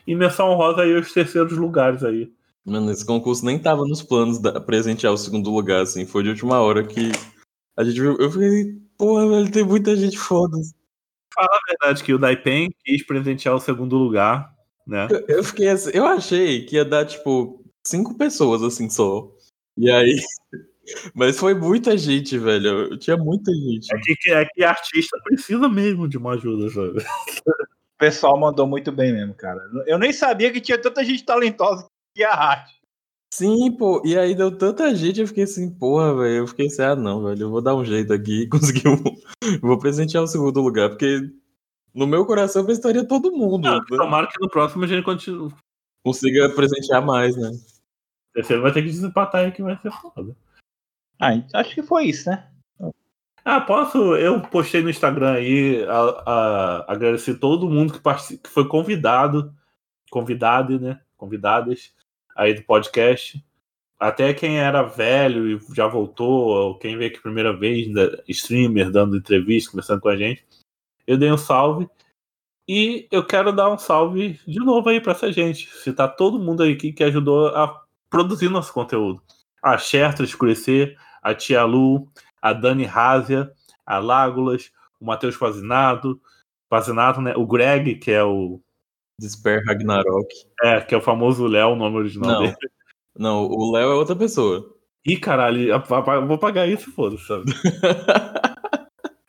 [0.06, 2.32] E menção honrosa aí os terceiros lugares aí.
[2.66, 6.06] Mano, esse concurso nem tava nos planos da presentear o segundo lugar, assim.
[6.06, 7.12] Foi de última hora que
[7.78, 8.16] a gente viu.
[8.18, 10.58] Eu fiquei, porra, velho, tem muita gente foda.
[11.34, 14.54] Fala a verdade que o Daipen quis presentear o segundo lugar,
[14.86, 15.08] né?
[15.12, 19.30] Eu- Eu fiquei assim, eu achei que ia dar, tipo, cinco pessoas, assim, só.
[19.78, 20.20] E aí.
[21.14, 22.98] Mas foi muita gente, velho.
[22.98, 23.94] Tinha muita gente.
[23.94, 27.00] É que, é que artista precisa mesmo de uma ajuda, sabe?
[27.00, 29.60] O pessoal mandou muito bem mesmo, cara.
[29.86, 32.78] Eu nem sabia que tinha tanta gente talentosa que a rádio.
[33.34, 34.02] Sim, pô.
[34.06, 36.38] E aí deu tanta gente, eu fiquei assim, porra, velho.
[36.38, 37.44] Eu fiquei assim, ah, não, velho.
[37.44, 38.98] Eu vou dar um jeito aqui e conseguir um.
[39.62, 41.30] Vou presentear o segundo lugar, porque
[41.94, 43.64] no meu coração eu presentaria todo mundo.
[43.64, 43.86] Não, né?
[43.90, 45.52] tomara que no próximo a gente continue.
[46.04, 47.52] Consiga presentear mais, né?
[48.34, 50.36] Terceiro vai ter que desempatar aí que vai ser foda.
[51.20, 52.48] Ah, acho que foi isso, né?
[53.44, 54.16] Ah, posso?
[54.18, 59.54] Eu postei no Instagram aí, a, a- agradecer todo mundo que, que foi convidado,
[60.12, 61.00] convidado, né?
[61.16, 61.94] Convidadas
[62.36, 63.44] aí do podcast.
[64.00, 67.88] Até quem era velho e já voltou, ou quem veio aqui primeira vez,
[68.28, 70.46] streamer, dando entrevista, conversando com a gente.
[71.08, 71.90] Eu dei um salve.
[72.68, 75.70] E eu quero dar um salve de novo aí pra essa gente.
[75.78, 79.22] Citar todo mundo aí que, ajudou a produzir nosso conteúdo.
[79.64, 80.98] A Chertra Escurecer,
[81.30, 82.08] a Tia Lu,
[82.42, 83.52] a Dani Razia,
[83.86, 86.20] a Lágulas, o Matheus Fazinato,
[86.70, 87.34] Fazinato, né?
[87.36, 88.60] O Greg, que é o
[89.20, 90.28] Despair Ragnarok.
[90.64, 92.40] é, que é o famoso Léo, o nome original Não.
[92.42, 92.56] dele.
[93.18, 94.74] Não, o Léo é outra pessoa.
[95.06, 95.70] Ih, caralho,
[96.28, 97.46] vou- pagar isso, foda-se, sabe?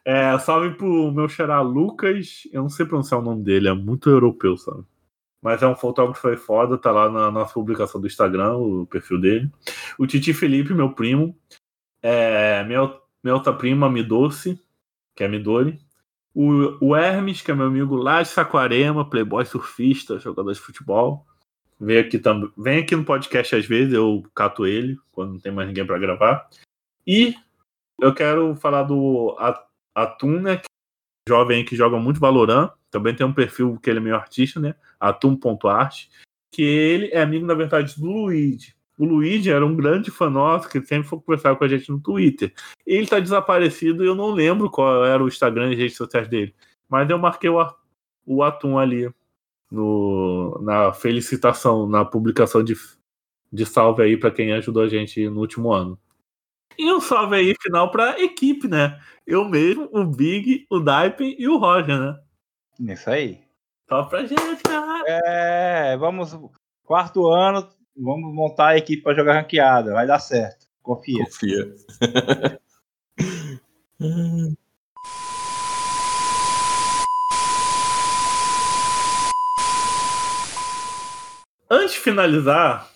[0.04, 4.08] É, salve pro meu xará Lucas, eu não sei pronunciar o nome dele, é muito
[4.08, 4.82] europeu, sabe?
[5.42, 9.20] Mas é um fotógrafo aí foda, tá lá na nossa publicação do Instagram, o perfil
[9.20, 9.50] dele.
[9.98, 11.36] O Titi Felipe, meu primo.
[12.02, 14.60] É, minha, minha outra prima, Midoce,
[15.14, 15.78] que é Midori.
[16.34, 21.26] O, o Hermes, que é meu amigo lá de Saquarema, playboy surfista, jogador de futebol.
[21.80, 25.52] Vem aqui, tam, vem aqui no podcast às vezes, eu cato ele, quando não tem
[25.52, 26.48] mais ninguém para gravar.
[27.06, 27.34] E
[28.00, 29.36] eu quero falar do
[29.94, 30.56] Atum, né?
[30.56, 32.70] que é um jovem que joga muito Valorant.
[32.90, 34.74] Também tem um perfil que ele é meio artista, né?
[34.98, 36.06] Atum.art.
[36.52, 38.77] que ele é amigo, na verdade, do Luigi.
[38.98, 42.00] O Luigi era um grande fã nosso que sempre foi conversar com a gente no
[42.00, 42.52] Twitter.
[42.84, 46.28] Ele tá desaparecido e eu não lembro qual era o Instagram e as redes sociais
[46.28, 46.52] dele.
[46.88, 47.64] Mas eu marquei o,
[48.26, 49.08] o Atum ali
[49.70, 52.74] no, na felicitação, na publicação de,
[53.52, 55.96] de salve aí para quem ajudou a gente no último ano.
[56.76, 59.00] E um salve aí final pra equipe, né?
[59.26, 62.20] Eu mesmo, o Big, o Daipen e o Roger, né?
[62.80, 63.40] Isso aí.
[63.88, 65.04] Só pra gente, cara.
[65.06, 66.38] É, vamos.
[66.84, 67.68] Quarto ano,
[67.98, 69.92] vamos montar a equipe para jogar ranqueada.
[69.92, 70.66] Vai dar certo.
[70.82, 71.24] Confia.
[71.24, 71.74] Confia.
[81.70, 82.88] Antes de finalizar,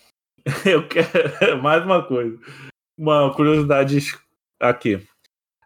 [0.64, 2.38] eu quero mais uma coisa.
[2.96, 3.98] Uma curiosidade
[4.58, 5.06] aqui.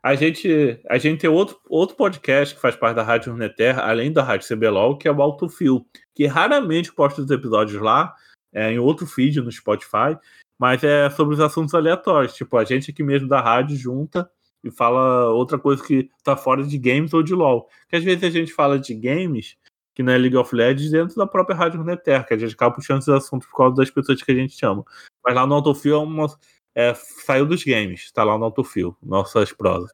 [0.03, 4.13] A gente, a gente tem outro, outro podcast que faz parte da Rádio Runeterra, além
[4.13, 5.85] da Rádio CBLOL, que é o Autofil,
[6.15, 8.15] que raramente posta os episódios lá,
[8.57, 10.17] é, em outro feed no Spotify,
[10.59, 12.33] mas é sobre os assuntos aleatórios.
[12.33, 14.29] Tipo, a gente aqui mesmo da rádio junta
[14.65, 17.69] e fala outra coisa que tá fora de games ou de LOL.
[17.87, 19.59] Que às vezes a gente fala de games,
[19.95, 22.75] que não é League of Legends, dentro da própria Rádio Runeterra, que a gente acaba
[22.75, 24.83] puxando esses assuntos por causa das pessoas que a gente chama.
[25.23, 26.27] Mas lá no Autofil é uma
[26.75, 29.93] é, saiu dos games, tá lá no Autofil, nossas prosas.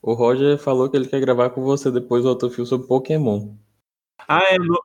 [0.00, 3.56] O Roger falou que ele quer gravar com você depois o Autofil sobre Pokémon.
[4.28, 4.80] Ah, é, no,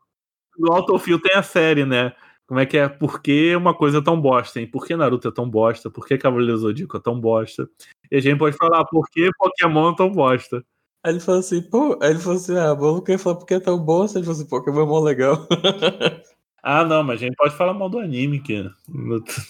[0.58, 2.16] no Autofil tem a série, né?
[2.52, 2.90] Como é que é?
[2.90, 4.68] Por que uma coisa é tão bosta, hein?
[4.68, 5.90] Por que Naruto é tão bosta?
[5.90, 7.66] Por que Cavaleiro Zodíaco é tão bosta?
[8.12, 10.62] E a gente pode falar, por que Pokémon é tão bosta?
[11.02, 13.54] Aí ele falou assim, pô, aí ele falou assim, ah, bom, não quer falar porque
[13.54, 15.48] é tão bosta, ele falou assim, Pokémon é mó legal.
[16.64, 18.70] Ah, não, mas a gente pode falar mal do anime aqui.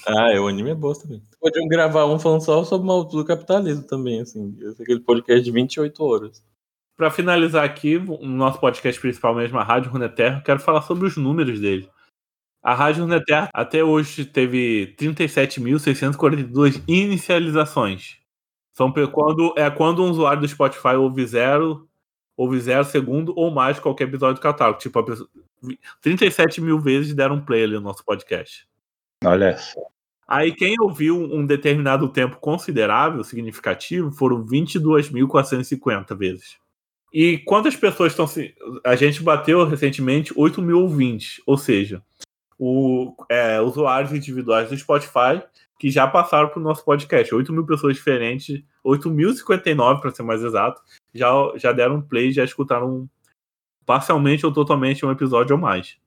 [0.08, 1.22] ah, é, o anime é bosta também.
[1.42, 4.56] Podiam gravar um falando só sobre mal do capitalismo também, assim.
[4.80, 6.42] Aquele podcast de 28 horas.
[6.96, 11.18] Para finalizar aqui, o nosso podcast principal mesmo, a Rádio Runeterra, quero falar sobre os
[11.18, 11.90] números dele.
[12.64, 18.18] A Rádio Runeterra até hoje teve 37.642 inicializações.
[18.72, 21.88] São quando, é quando um usuário do Spotify ouve zero,
[22.38, 24.80] ouve zero segundo ou mais qualquer episódio do catálogo.
[24.80, 25.30] Tipo, a pessoa,
[26.02, 28.68] 37 mil vezes deram play ali no nosso podcast.
[29.26, 29.82] Olha só.
[30.28, 36.58] Aí quem ouviu um determinado tempo considerável, significativo, foram 22.450 vezes.
[37.12, 38.56] E quantas pessoas estão se.
[38.86, 42.02] A gente bateu recentemente 8 mil ouvintes, ou seja,
[42.64, 45.42] o, é, usuários individuais do Spotify
[45.80, 47.34] que já passaram para o nosso podcast.
[47.34, 50.80] 8 mil pessoas diferentes, 8.059 para ser mais exato,
[51.12, 53.10] já, já deram play, já escutaram
[53.84, 55.98] parcialmente ou totalmente um episódio ou mais.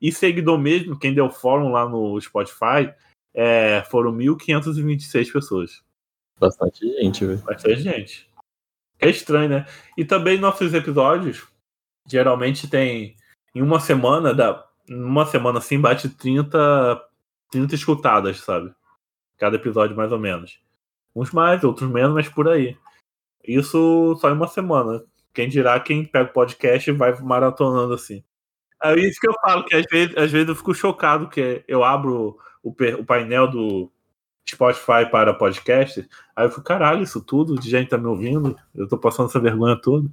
[0.00, 2.90] E seguidor mesmo, quem deu fórum lá no Spotify,
[3.34, 5.82] é, foram 1.526 pessoas.
[6.40, 7.42] Bastante gente, velho.
[7.42, 8.30] Bastante gente.
[8.98, 9.66] É estranho, né?
[9.94, 11.46] E também nossos episódios,
[12.08, 13.14] geralmente tem
[13.54, 17.02] em uma semana, dá, uma semana assim, bate 30,
[17.50, 18.72] 30 escutadas, sabe?
[19.38, 20.60] Cada episódio mais ou menos.
[21.14, 22.76] Uns mais, outros menos, mas por aí.
[23.44, 25.02] Isso só em uma semana.
[25.32, 28.22] Quem dirá quem pega o podcast e vai maratonando assim.
[28.82, 31.82] É isso que eu falo, que às vezes, às vezes eu fico chocado, que eu
[31.82, 33.90] abro o, o painel do
[34.48, 38.88] Spotify para podcast, aí eu fico, caralho, isso tudo de gente tá me ouvindo, eu
[38.88, 40.08] tô passando essa vergonha toda.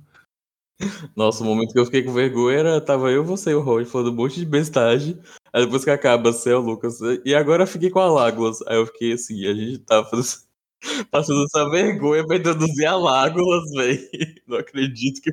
[1.16, 3.86] Nossa, o momento que eu fiquei com vergonha era, tava eu, você e o Roy
[3.86, 5.18] falando um monte de bestagem,
[5.54, 8.62] aí depois que acaba, você é o Lucas, e agora eu fiquei com a Láguas,
[8.68, 10.46] aí eu fiquei assim, a gente tava fazendo
[11.12, 14.00] Passando essa vergonha pra introduzir a Lágolas, velho.
[14.48, 15.32] Não acredito que,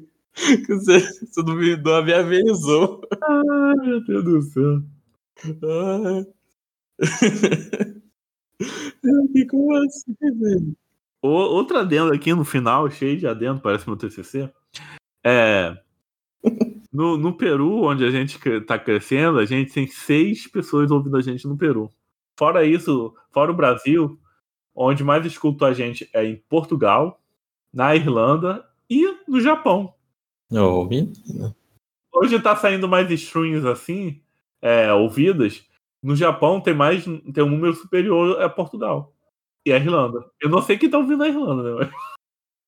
[0.59, 3.03] que você, você não, me, não me avisou.
[3.22, 4.82] Ai, meu Deus do céu.
[5.62, 6.26] Ai.
[9.51, 10.76] Como assim, velho?
[11.20, 14.51] Outra adendo aqui no final, cheio de adendo, parece meu TCC.
[15.25, 15.77] É.
[16.93, 21.23] No, no Peru, onde a gente tá crescendo, a gente tem seis pessoas ouvindo a
[21.23, 21.91] gente no Peru.
[22.39, 24.20] Fora isso, fora o Brasil,
[24.75, 27.20] Onde mais escuto a gente é em Portugal,
[27.73, 29.95] na Irlanda e no Japão.
[30.51, 30.89] Oh,
[32.14, 34.20] Hoje tá saindo mais streams assim,
[34.61, 35.64] é, ouvidas.
[36.03, 39.14] No Japão tem mais, tem um número superior a Portugal
[39.64, 40.25] e a Irlanda.
[40.41, 41.91] Eu não sei quem tá ouvindo a Irlanda, né?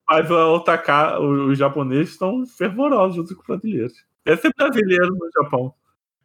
[0.08, 4.04] Mas o Otaka, os japoneses estão fervorosos junto com os brasileiros.
[4.24, 5.74] É sempre brasileiro no Japão.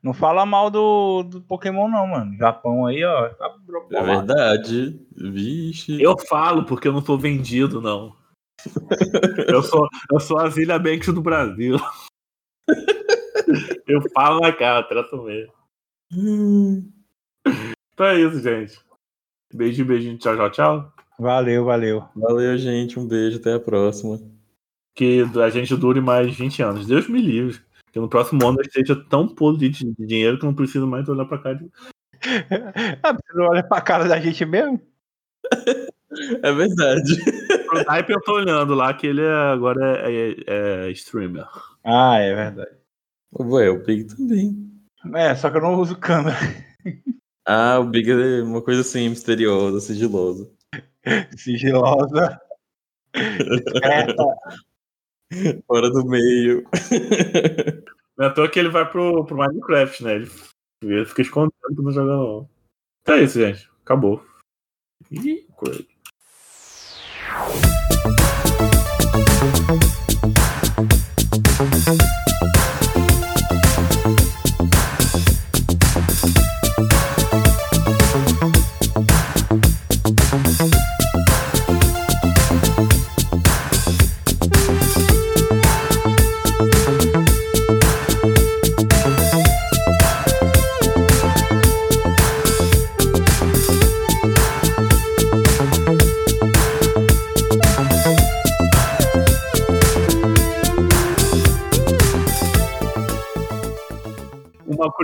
[0.01, 2.37] Não fala mal do, do Pokémon, não, mano.
[2.37, 3.29] Japão aí, ó.
[3.29, 3.53] Tá
[3.91, 4.99] é verdade.
[5.15, 6.01] Vixe.
[6.01, 8.15] Eu falo porque eu não tô vendido, não.
[9.47, 11.77] eu, sou, eu sou a Zilha Banks do Brasil.
[13.87, 15.53] eu falo na cara, trato mesmo.
[17.93, 18.79] então é isso, gente.
[19.53, 20.17] Beijinho, beijinho.
[20.17, 20.93] Tchau, tchau, tchau.
[21.19, 22.05] Valeu, valeu.
[22.15, 22.97] Valeu, gente.
[22.97, 23.37] Um beijo.
[23.39, 24.19] Até a próxima.
[24.95, 26.87] Que a gente dure mais 20 anos.
[26.87, 27.59] Deus me livre.
[27.91, 31.25] Que no próximo ano eu esteja tão podre de dinheiro que não preciso mais olhar
[31.25, 31.53] pra cá.
[31.53, 31.69] De...
[33.03, 34.79] Ah, você não olha pra cara da gente mesmo?
[36.43, 37.13] É verdade.
[37.71, 41.45] O Hype eu tô olhando lá, que ele é- agora é, é- é streamer.
[41.83, 42.71] Ah, é verdade.
[43.39, 44.71] Ué, o Big também.
[45.13, 46.35] É, só que eu não uso câmera.
[47.45, 50.49] Ah, o Big é uma coisa assim, misteriosa, sigilosa.
[51.37, 52.39] Sigilosa.
[53.13, 54.23] Discreta.
[55.67, 56.63] Fora do meio.
[58.17, 60.15] Não é à toa que ele vai pro, pro Minecraft, né?
[60.15, 60.31] Ele,
[60.83, 62.49] ele fica escondendo que não joga não.
[63.01, 63.69] Então é isso, gente.
[63.81, 64.21] Acabou.
[65.09, 65.85] Ih, coisa.
[71.59, 72.28] Uma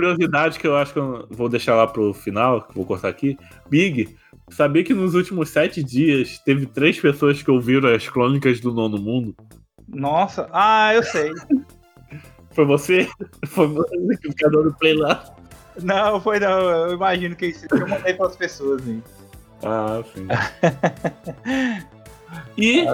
[0.06, 3.36] curiosidade que eu acho que eu vou deixar lá pro final, que vou cortar aqui.
[3.68, 4.16] Big,
[4.50, 8.98] sabia que nos últimos sete dias teve três pessoas que ouviram as crônicas do Nono
[8.98, 9.34] Mundo?
[9.88, 11.32] Nossa, ah, eu sei.
[12.52, 13.08] Foi você?
[13.46, 15.24] Foi você que fica dando play lá?
[15.82, 16.58] Não, foi não.
[16.70, 19.02] Eu imagino que isso que eu mandei para as pessoas, hein?
[19.62, 20.26] Ah, sim.
[22.58, 22.84] E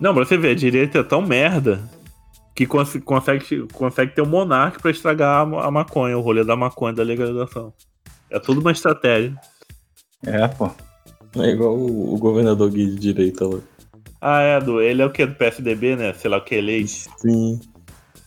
[0.00, 1.82] Não, pra você ver, a direita é tão merda
[2.54, 6.56] que cons- consegue, consegue ter um monarca pra estragar a, a maconha, o rolê da
[6.56, 7.72] maconha, da legalização.
[8.30, 9.34] É tudo uma estratégia.
[10.24, 10.70] É, pô.
[11.36, 13.58] É igual o, o governador Gui de direita lá.
[14.20, 15.24] Ah, é, do, ele é o que?
[15.24, 16.12] Do PSDB, né?
[16.14, 16.90] Sei lá o que, eleito.
[17.18, 17.60] Sim.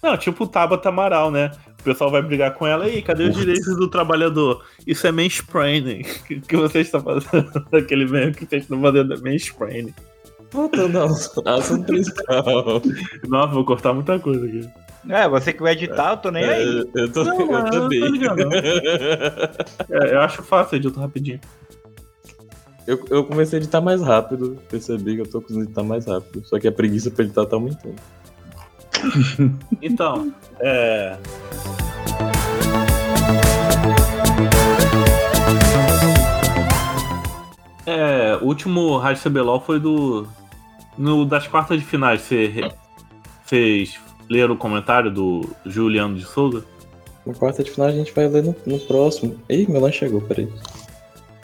[0.01, 1.51] Não, tipo o Tabata Amaral, né?
[1.79, 4.63] O pessoal vai brigar com ela, e cadê os direitos do trabalhador?
[4.87, 6.01] Isso é mansplaining.
[6.31, 7.51] O que você está fazendo?
[7.75, 9.93] Aquele meme que vocês estão fazendo é mansplaining.
[10.53, 11.05] Voltando ao
[11.57, 12.81] assunto principal.
[13.27, 14.69] Nossa, vou cortar muita coisa aqui.
[15.09, 16.89] É, você que vai editar, eu tô nem aí.
[16.95, 18.11] É, eu tô, Não, eu eu tô também.
[18.11, 18.39] ligado.
[19.89, 21.39] É, eu acho fácil, edito rapidinho.
[22.85, 26.45] Eu, eu comecei a editar mais rápido, percebi que eu tô conseguindo editar mais rápido.
[26.45, 27.95] Só que a preguiça pra editar tá aumentando.
[29.81, 30.31] Então,
[30.61, 31.17] é.
[37.85, 40.27] É, o último Rádio CBLOL foi do.
[40.97, 42.21] No, das quartas de finais.
[42.21, 42.71] Você, re-
[43.45, 46.65] Vocês leram o comentário do Juliano de Souza?
[47.25, 49.39] Na quarta de final a gente vai ler no, no próximo.
[49.49, 50.51] Ih, meu lanche chegou, peraí.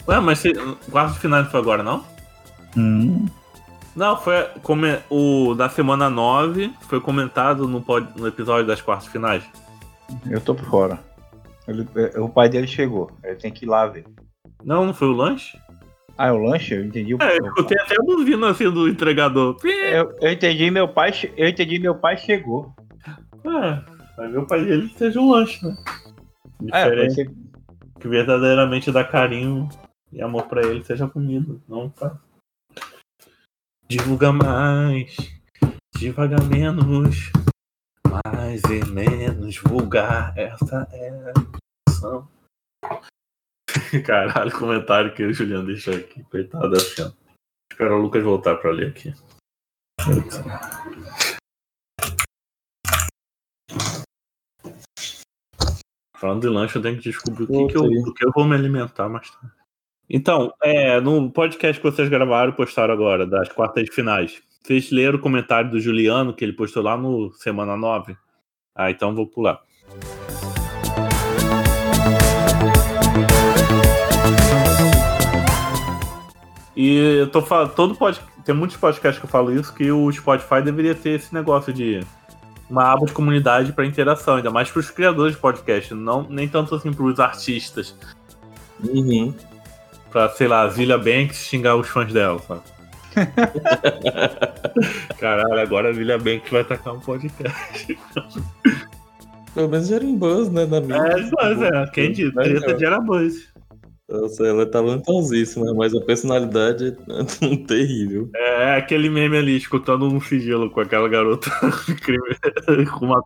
[0.08, 0.52] Ué, mas você,
[0.90, 2.04] quarta de final não foi agora, não?
[2.76, 3.26] Hum.
[3.96, 9.06] Não, foi come- o da semana 9 foi comentado no, pod- no episódio das quartas
[9.06, 9.42] de finais.
[10.28, 10.98] Eu tô por fora.
[11.66, 11.86] Ele-
[12.18, 13.10] o pai dele chegou.
[13.24, 14.04] Ele tem que ir lá ver.
[14.64, 15.58] Não, não foi o lanche?
[16.18, 16.74] Ah, é o lanche?
[16.74, 19.56] Eu entendi o É, eu escutei até a buzina assim do entregador.
[19.64, 21.12] eu, eu entendi meu pai.
[21.36, 22.74] Eu entendi meu pai chegou.
[23.44, 25.74] É, vai ver o pai dele seja um lanche, né?
[26.72, 27.30] É, Diferente ser-
[27.98, 29.68] que verdadeiramente dá carinho
[30.12, 32.16] e amor pra ele seja comida, não pra...
[33.88, 35.16] Divulga mais,
[35.96, 37.30] devagar menos,
[38.24, 41.32] mais e menos vulgar, essa é a
[41.88, 42.28] missão.
[44.06, 47.10] Caralho, comentário que o Juliano deixou aqui, coitado assim, ó.
[47.70, 49.12] Espera o Lucas voltar pra ler aqui.
[56.16, 58.44] Falando de lanche, eu tenho que descobrir o que, que eu, do que eu vou
[58.44, 59.56] me alimentar mais tarde.
[60.08, 64.90] Então, é, no podcast que vocês gravaram e postaram agora, das quartas de finais, vocês
[64.90, 68.16] leram o comentário do Juliano, que ele postou lá no Semana 9?
[68.74, 69.62] Ah, então vou pular.
[76.80, 80.10] E eu tô falando, todo pod, tem muitos podcasts que eu falo isso, que o
[80.10, 82.00] Spotify deveria ter esse negócio de
[82.70, 86.48] uma aba de comunidade para interação, ainda mais para os criadores de podcast, não nem
[86.48, 87.94] tanto assim para os artistas,
[88.82, 89.34] Uhum.
[90.10, 92.62] pra, sei lá, a Zilia Banks xingar os fãs dela, sabe?
[95.20, 97.98] Caralho, agora a Zilia Banks vai tacar um podcast.
[99.52, 101.76] Pelo menos gera um buzz, né, na mídia.
[101.76, 102.32] É, é, quem diz?
[102.32, 102.78] Treta ó.
[102.78, 103.49] gera buzz.
[104.10, 108.28] Nossa, ela é talentosíssima, mas a personalidade é terrível.
[108.34, 111.48] É aquele meme ali, escutando um sigilo com aquela garota
[112.98, 113.22] com uma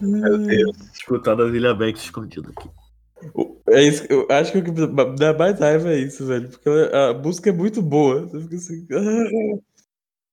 [0.00, 0.76] Meu Deus.
[0.94, 2.68] escutando a Zilia Banks escondida aqui.
[3.70, 4.70] É isso, eu acho que o que
[5.18, 6.48] dá mais raiva é isso, velho.
[6.48, 8.26] Porque a música é muito boa.
[8.26, 8.86] Você fica assim.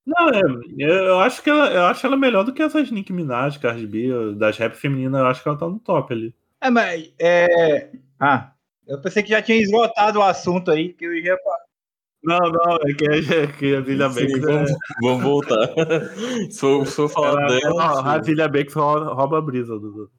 [0.05, 0.41] Não, é,
[0.80, 4.36] eu acho que ela, eu acho ela melhor do que essas Nicki Minaj, Cardi B,
[4.36, 6.32] das rap femininas, eu acho que ela tá no top ali.
[6.66, 7.13] É, mas.
[7.20, 7.89] É...
[8.20, 8.51] Ah,
[8.88, 11.38] eu pensei que já tinha esgotado o assunto aí, que eu ia.
[12.24, 14.41] Não, não, é que, é que a Sim, Banks.
[14.41, 15.70] vamos, é, vamos voltar.
[16.49, 17.84] se, for, se for falar ela- dela.
[17.84, 19.78] ela- a Zilia Banks rouba, rouba a brisa.
[19.80, 20.09] Do,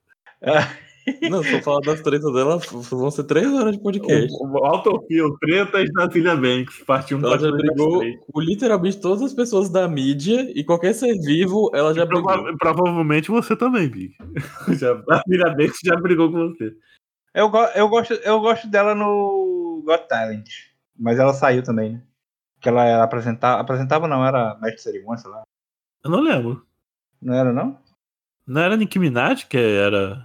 [1.30, 2.58] Não, se for falar das tretas dela,
[2.90, 4.32] vão ser três horas de podcast.
[4.40, 8.12] o, o Autofill, tretas da Zilia Banks, parte 1, Ela parte já 2, brigou parte
[8.12, 8.24] 3.
[8.32, 12.24] com literalmente todas as pessoas da mídia e qualquer ser vivo, ela já brigou.
[12.24, 14.14] Prova- provavelmente você também, Big.
[14.80, 16.74] Já, a Banks já brigou com você.
[17.34, 20.48] Eu, go- eu, gosto, eu gosto dela no Got Talent.
[20.98, 22.02] Mas ela saiu também, né?
[22.60, 23.60] Que ela era apresentava.
[23.60, 25.42] Apresentava não, era mestre de cerimônia, sei lá.
[26.02, 26.64] Eu não lembro.
[27.20, 27.78] Não era, não?
[28.46, 30.24] Não era Nicki Minaj que era.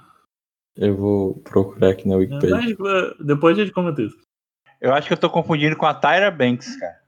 [0.76, 2.56] Eu vou procurar aqui na Wikipedia.
[2.56, 4.18] Mas, eh, depois a gente comenta isso.
[4.80, 7.00] Eu acho que eu tô confundindo com a Tyra Banks, cara.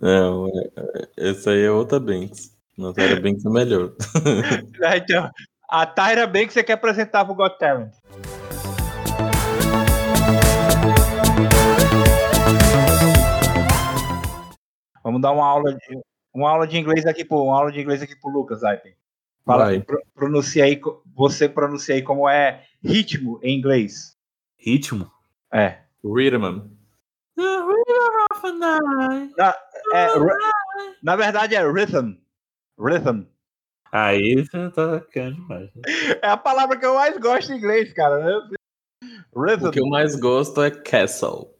[0.00, 2.56] Não, é- é- essa aí é outra Banks.
[2.76, 3.92] Não, Tyra Banks é melhor.
[4.96, 5.30] Então,
[5.68, 7.92] a Tyra Banks é que apresentava o Got Talent.
[15.02, 16.00] Vamos dar uma aula de,
[16.34, 18.94] uma aula de inglês aqui pro, uma aula de inglês aqui pro Lucas, Aipen.
[19.44, 20.80] Fala, pro- pronuncia aí,
[21.14, 24.16] você pronuncia aí como é ritmo em inglês.
[24.58, 25.10] Ritmo.
[25.52, 25.78] É.
[26.04, 26.70] Rhythm.
[29.94, 32.14] é ri- na verdade é rhythm.
[32.78, 33.24] Rhythm.
[33.90, 35.70] Aí você tá querendo demais.
[35.74, 35.82] né?
[36.22, 38.40] É a palavra que eu mais gosto em inglês, cara.
[39.36, 39.66] Rhythm.
[39.68, 41.50] O que eu mais gosto é Castle.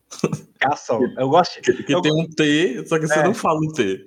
[0.59, 1.13] Castle.
[1.19, 1.61] Eu gosto.
[1.61, 3.25] Que, que Eu- tem um T, só que você É.
[3.25, 4.05] não fala o T.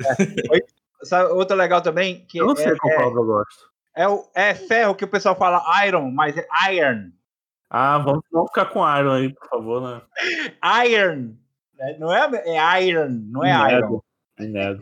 [1.06, 3.70] Sabe, outra legal também, que Eu não é, sei qual é, palavra eu gosto.
[3.96, 7.12] é, o- é ferro que o pessoal fala iron, mas é iron.
[7.70, 10.02] Ah, vamos, vamos ficar com Iron aí, por favor, né?
[10.90, 11.34] Iron.
[12.00, 13.82] Não é, é iron, não é Me iron.
[13.82, 14.06] nego.